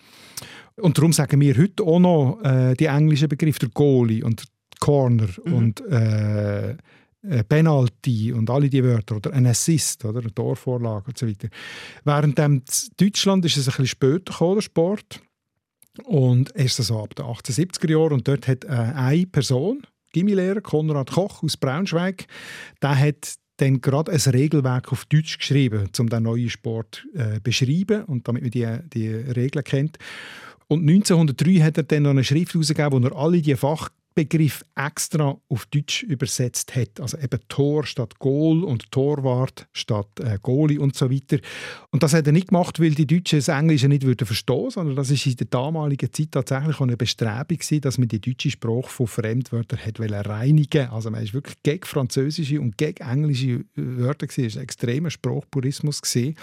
Und 0.81 0.97
darum 0.97 1.13
sagen 1.13 1.39
wir 1.41 1.57
heute 1.57 1.83
auch 1.83 1.99
noch 1.99 2.39
äh, 2.43 2.73
die 2.75 2.85
englischen 2.85 3.29
Begriffe, 3.29 3.59
der 3.59 3.69
Goalie 3.69 4.23
und 4.23 4.43
Corner 4.79 5.27
mhm. 5.45 5.53
und 5.53 5.81
äh, 5.87 6.75
äh, 7.21 7.43
Penalty 7.43 8.31
und 8.31 8.49
alle 8.49 8.69
die 8.69 8.83
Wörter 8.83 9.17
oder 9.17 9.33
ein 9.33 9.45
Assist 9.45 10.05
oder 10.05 10.21
eine 10.21 10.33
Torvorlage 10.33 11.07
und 11.07 11.17
so 11.17 11.27
weiter. 11.27 11.49
Während 12.05 12.39
in 12.39 12.63
Deutschland 12.97 13.43
ist 13.43 13.57
es 13.57 13.67
ein 13.67 13.71
bisschen 13.71 13.87
später 13.87 14.31
gekommen, 14.31 14.55
der 14.55 14.61
Sport. 14.61 15.21
Und 16.05 16.55
erst 16.55 16.77
so 16.77 17.03
ab 17.03 17.13
den 17.15 17.25
1870er 17.25 17.91
Jahren 17.91 18.13
und 18.13 18.27
dort 18.27 18.47
hat 18.47 18.63
äh, 18.63 18.69
eine 18.69 19.27
Person, 19.27 19.83
Gimmilehrer 20.13 20.61
Konrad 20.61 21.11
Koch 21.11 21.43
aus 21.43 21.57
Braunschweig, 21.57 22.25
der 22.81 22.97
hat 22.97 23.33
dann 23.57 23.81
gerade 23.81 24.13
ein 24.13 24.19
Regelwerk 24.19 24.91
auf 24.93 25.05
Deutsch 25.05 25.37
geschrieben, 25.37 25.89
um 25.99 26.09
den 26.09 26.23
neuen 26.23 26.49
Sport 26.49 27.05
zu 27.11 27.19
äh, 27.19 27.39
beschreiben 27.43 28.05
und 28.05 28.27
damit 28.27 28.43
man 28.43 28.51
die, 28.51 28.67
die 28.93 29.09
Regeln 29.09 29.65
kennt. 29.65 29.97
Und 30.69 30.87
1903 30.87 31.61
hat 31.61 31.77
er 31.77 31.83
dann 31.83 32.03
noch 32.03 32.11
eine 32.11 32.23
Schrift 32.23 32.53
herausgegeben, 32.53 33.03
wo 33.03 33.07
er 33.07 33.15
alle 33.15 33.41
die 33.41 33.55
Fach 33.55 33.89
Begriff 34.19 34.65
extra 34.75 35.37
auf 35.47 35.65
Deutsch 35.67 36.03
übersetzt 36.03 36.75
hat. 36.75 36.99
Also 36.99 37.17
eben 37.17 37.39
Tor 37.47 37.85
statt 37.85 38.19
Goal 38.19 38.65
und 38.65 38.91
Torwart 38.91 39.67
statt 39.71 40.09
äh, 40.19 40.37
Goalie 40.41 40.77
und 40.77 40.95
so 40.95 41.09
weiter. 41.09 41.37
Und 41.91 42.03
das 42.03 42.13
hat 42.13 42.27
er 42.27 42.33
nicht 42.33 42.49
gemacht, 42.49 42.81
weil 42.81 42.95
die 42.95 43.07
Deutschen 43.07 43.39
das 43.39 43.47
Englische 43.47 43.87
nicht 43.87 44.05
würden 44.05 44.27
verstehen, 44.27 44.71
sondern 44.71 44.95
das 44.97 45.09
ist 45.09 45.25
in 45.25 45.37
der 45.37 45.47
damaligen 45.47 46.11
Zeit 46.11 46.31
tatsächlich 46.31 46.81
eine 46.81 46.97
Bestrebung 46.97 47.47
gewesen, 47.47 47.81
dass 47.81 47.97
man 47.97 48.09
die 48.09 48.19
deutsche 48.19 48.51
Sprache 48.51 48.89
von 48.89 49.07
Fremdwörtern 49.07 49.79
hat 49.79 49.99
reinigen. 49.99 50.89
Also 50.89 51.11
man 51.11 51.23
ist 51.23 51.33
wirklich 51.33 51.55
gegen 51.63 51.85
französische 51.85 52.59
und 52.59 52.77
gegen 52.77 53.07
englische 53.07 53.63
Wörter 53.75 54.27
gewesen. 54.27 54.47
Es 54.47 54.55
war 54.55 54.61
ein 54.61 54.63
extremer 54.63 55.11
Sprachpurismus 55.11 56.01
gewesen. 56.01 56.35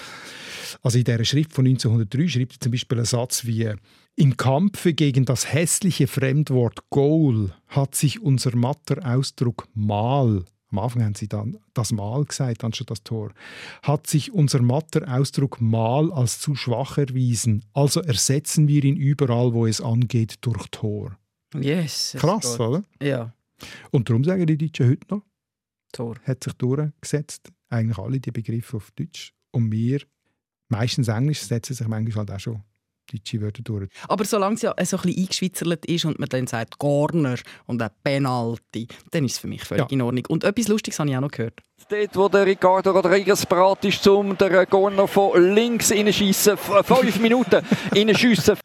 Also 0.83 0.99
in 0.99 1.05
dieser 1.05 1.25
Schrift 1.25 1.53
von 1.53 1.67
1903 1.67 2.29
schreibt 2.29 2.55
er 2.55 2.61
zum 2.61 2.73
Beispiel 2.73 2.99
einen 2.99 3.07
Satz 3.07 3.45
wie 3.45 3.71
im 4.17 4.37
Kampfe 4.37 4.95
gegen 4.95 5.27
das 5.27 5.53
hässliche 5.53 6.07
Fremdwort 6.07 6.89
Goal 6.91 7.55
hat 7.69 7.95
sich 7.95 8.23
unser 8.23 8.57
matter 8.57 9.07
Ausdruck 9.07 9.69
Mal, 9.75 10.45
am 10.69 10.79
Anfang 10.79 11.05
haben 11.05 11.15
sie 11.15 11.29
dann 11.29 11.59
das 11.75 11.93
Mal 11.93 12.25
gesagt, 12.25 12.65
anstatt 12.65 12.91
das 12.91 13.03
Tor, 13.03 13.33
hat 13.83 14.07
sich 14.07 14.33
unser 14.33 14.63
matter 14.63 15.07
Ausdruck 15.07 15.61
Mal 15.61 16.11
als 16.13 16.41
zu 16.41 16.55
schwach 16.55 16.97
erwiesen. 16.97 17.65
Also 17.75 18.01
ersetzen 18.01 18.67
wir 18.69 18.83
ihn 18.85 18.97
überall, 18.97 19.53
wo 19.53 19.67
es 19.67 19.83
angeht, 19.83 20.39
durch 20.41 20.67
Tor. 20.71 21.19
Yes. 21.55 22.17
Krass, 22.19 22.59
oder? 22.59 22.85
Ja. 23.03 23.35
Und 23.91 24.09
darum 24.09 24.25
sagen 24.25 24.47
die 24.47 24.59
Deutschen 24.59 24.89
heute 24.91 25.15
noch, 25.15 25.23
Tor. 25.93 26.17
Hat 26.25 26.43
sich 26.43 26.55
durchgesetzt. 26.55 27.53
Eigentlich 27.69 27.99
alle 27.99 28.21
die 28.21 28.31
Begriffe 28.31 28.79
auf 28.79 28.91
Deutsch. 28.93 29.33
Und 29.53 29.71
wir, 29.73 30.01
meistens 30.69 31.09
Englisch, 31.09 31.43
setzen 31.43 31.75
sich 31.75 31.87
manchmal 31.87 32.27
halt 32.27 32.31
auch 32.33 32.41
schon 32.41 32.63
deutsche 33.07 33.41
Wörter 33.41 33.63
durch. 33.63 33.89
Aber 34.09 34.25
solange 34.25 34.57
es 34.57 34.63
ja 34.63 34.75
so 34.85 34.97
ein 34.97 35.03
bisschen 35.03 35.23
eingeschweizert 35.23 35.87
ist 35.87 36.05
und 36.05 36.19
man 36.19 36.29
dann 36.29 36.47
sagt 36.47 36.79
Corner 36.79 37.37
und 37.67 37.83
ein 37.83 37.91
Penalty, 38.03 38.89
dann 39.11 39.25
ist 39.25 39.33
es 39.33 39.39
für 39.39 39.49
mich 39.49 39.65
völlig 39.65 39.85
ja. 39.85 39.91
in 39.91 40.03
Ordnung. 40.03 40.25
Und 40.29 40.45
etwas 40.45 40.69
Lustiges 40.69 40.99
habe 40.99 41.11
ich 41.11 41.17
auch 41.17 41.21
noch 41.21 41.31
gehört. 41.31 41.61
Dort, 41.89 42.17
wo 42.17 42.29
der 42.29 42.47
Ricardo 42.47 42.91
Rodriguez 42.91 43.47
bereit 43.47 43.85
ist, 43.85 44.07
um 44.09 44.37
den 44.37 44.69
Corner 44.69 45.07
von 45.07 45.55
links 45.55 45.93
reinschiessen, 45.93 46.57
fünf 46.57 47.19
Minuten 47.21 47.65
reinschiessen. 47.93 48.57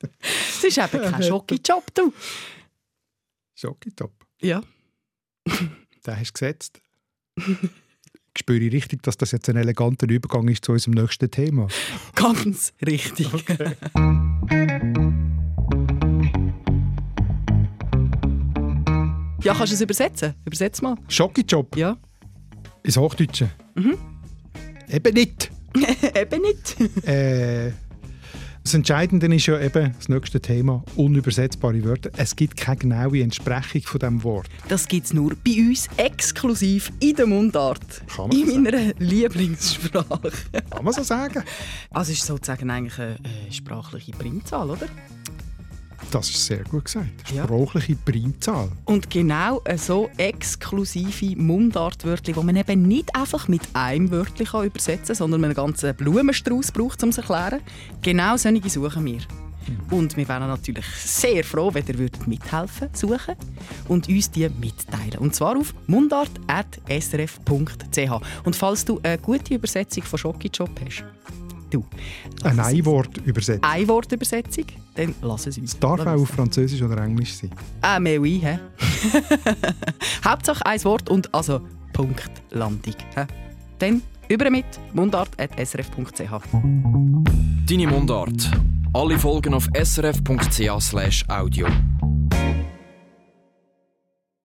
Das 0.00 0.64
ist 0.64 0.78
eben 0.78 1.10
kein 1.10 1.22
Schokijob, 1.22 1.94
du. 1.94 2.12
Schokijob? 3.54 4.12
Ja. 4.40 4.62
Den 5.46 6.16
hast 6.16 6.28
du 6.28 6.32
gesetzt. 6.32 6.80
spüre 8.38 8.58
ich 8.58 8.72
richtig, 8.72 9.02
dass 9.02 9.16
das 9.16 9.32
jetzt 9.32 9.48
ein 9.48 9.56
eleganter 9.56 10.08
Übergang 10.08 10.48
ist 10.48 10.64
zu 10.64 10.72
unserem 10.72 10.94
nächsten 10.94 11.30
Thema. 11.30 11.68
Ganz 12.14 12.72
richtig. 12.84 13.32
Okay. 13.32 13.72
ja, 19.42 19.54
kannst 19.54 19.72
du 19.72 19.74
es 19.74 19.80
übersetzen? 19.80 20.34
Übersetz 20.44 20.80
mal. 20.82 20.96
Schokijob? 21.08 21.76
Ja. 21.76 21.96
Ins 22.82 22.96
Hochdeutsche? 22.96 23.50
Mhm. 23.74 23.96
Eben 24.88 25.14
nicht. 25.14 25.50
Eben 26.14 26.42
nicht. 26.42 27.06
äh, 27.06 27.72
das 28.68 28.74
Entscheidende 28.74 29.34
ist 29.34 29.46
ja 29.46 29.58
eben 29.58 29.94
das 29.96 30.10
nächste 30.10 30.42
Thema, 30.42 30.84
unübersetzbare 30.94 31.82
Wörter. 31.84 32.10
Es 32.18 32.36
gibt 32.36 32.58
keine 32.58 32.76
genaue 32.76 33.22
Entsprechung 33.22 33.80
von 33.80 33.98
dem 33.98 34.22
Wort. 34.22 34.46
Das 34.68 34.86
gibt 34.86 35.06
es 35.06 35.14
nur 35.14 35.34
bei 35.42 35.52
uns 35.52 35.88
exklusiv 35.96 36.92
in 37.00 37.16
der 37.16 37.26
Mundart. 37.26 37.80
Kann 38.14 38.28
man 38.28 38.36
in 38.36 38.46
so 38.46 38.60
meiner 38.60 38.92
Lieblingssprache. 38.98 40.32
Kann 40.68 40.84
man 40.84 40.92
so 40.92 41.02
sagen? 41.02 41.42
Also 41.88 42.12
ist 42.12 42.26
sozusagen 42.26 42.68
eigentlich 42.68 42.98
eine 42.98 43.16
sprachliche 43.50 44.12
Primzahl, 44.12 44.68
oder? 44.68 44.86
Das 46.10 46.30
ist 46.30 46.46
sehr 46.46 46.64
gut 46.64 46.86
gesagt. 46.86 47.28
Sprachliche 47.28 47.92
ja. 47.92 47.98
Primzahl. 48.04 48.70
Und 48.86 49.10
genau 49.10 49.62
so 49.76 50.08
exklusive 50.16 51.36
Mundartwörter, 51.36 52.32
die 52.32 52.40
man 52.40 52.56
eben 52.56 52.82
nicht 52.82 53.14
einfach 53.14 53.48
mit 53.48 53.62
einem 53.74 54.10
Wörtchen 54.10 54.46
übersetzen 54.46 55.06
kann, 55.06 55.16
sondern 55.16 55.44
einen 55.44 55.54
ganzen 55.54 55.94
Blumenstrauß 55.94 56.72
braucht, 56.72 57.02
um 57.02 57.10
es 57.10 57.16
zu 57.16 57.20
erklären. 57.20 57.60
Genau 58.00 58.36
solche 58.36 58.70
suchen 58.70 59.04
wir. 59.04 59.20
Mhm. 59.68 59.78
Und 59.90 60.16
wir 60.16 60.28
wären 60.28 60.48
natürlich 60.48 60.86
sehr 60.86 61.44
froh, 61.44 61.72
wenn 61.72 61.86
ihr 61.86 61.98
würdet 61.98 62.26
mithelfen 62.26 62.88
suchen 62.92 63.36
und 63.88 64.08
uns 64.08 64.30
die 64.30 64.48
mitteilen. 64.48 65.18
Und 65.18 65.34
zwar 65.34 65.58
auf 65.58 65.74
mundart.srf.ch. 65.86 68.44
Und 68.44 68.56
falls 68.56 68.84
du 68.84 69.00
eine 69.02 69.18
gute 69.18 69.54
Übersetzung 69.54 70.04
von 70.04 70.18
Schokijob 70.18 70.70
hast, 70.84 71.04
du. 71.70 71.84
Eine 72.42 72.64
Einwortübersetzung. 72.64 73.62
Einwortübersetzung, 73.62 74.64
dann 74.98 75.14
lass 75.22 75.46
es 75.46 75.56
uns. 75.58 75.72
Es 75.74 75.78
darf 75.78 76.00
auch 76.00 76.06
auf 76.22 76.28
Französisch 76.28 76.82
oder 76.82 76.98
Englisch 77.02 77.34
sein. 77.34 77.50
Ah, 77.80 78.00
mais 78.00 78.18
oui, 78.18 78.40
hä? 78.42 78.58
Hauptsache 80.24 80.66
ein 80.66 80.82
Wort 80.84 81.08
und 81.08 81.32
also 81.32 81.60
Punktlandung. 81.92 82.94
Hä? 83.14 83.26
Dann 83.78 84.02
über 84.28 84.50
mit 84.50 84.66
mundart.srf.ch. 84.92 86.30
Deine 87.68 87.86
Mundart. 87.86 88.50
Alle 88.92 89.18
Folgen 89.18 89.54
auf 89.54 89.68
srf.ch/audio. 89.72 91.66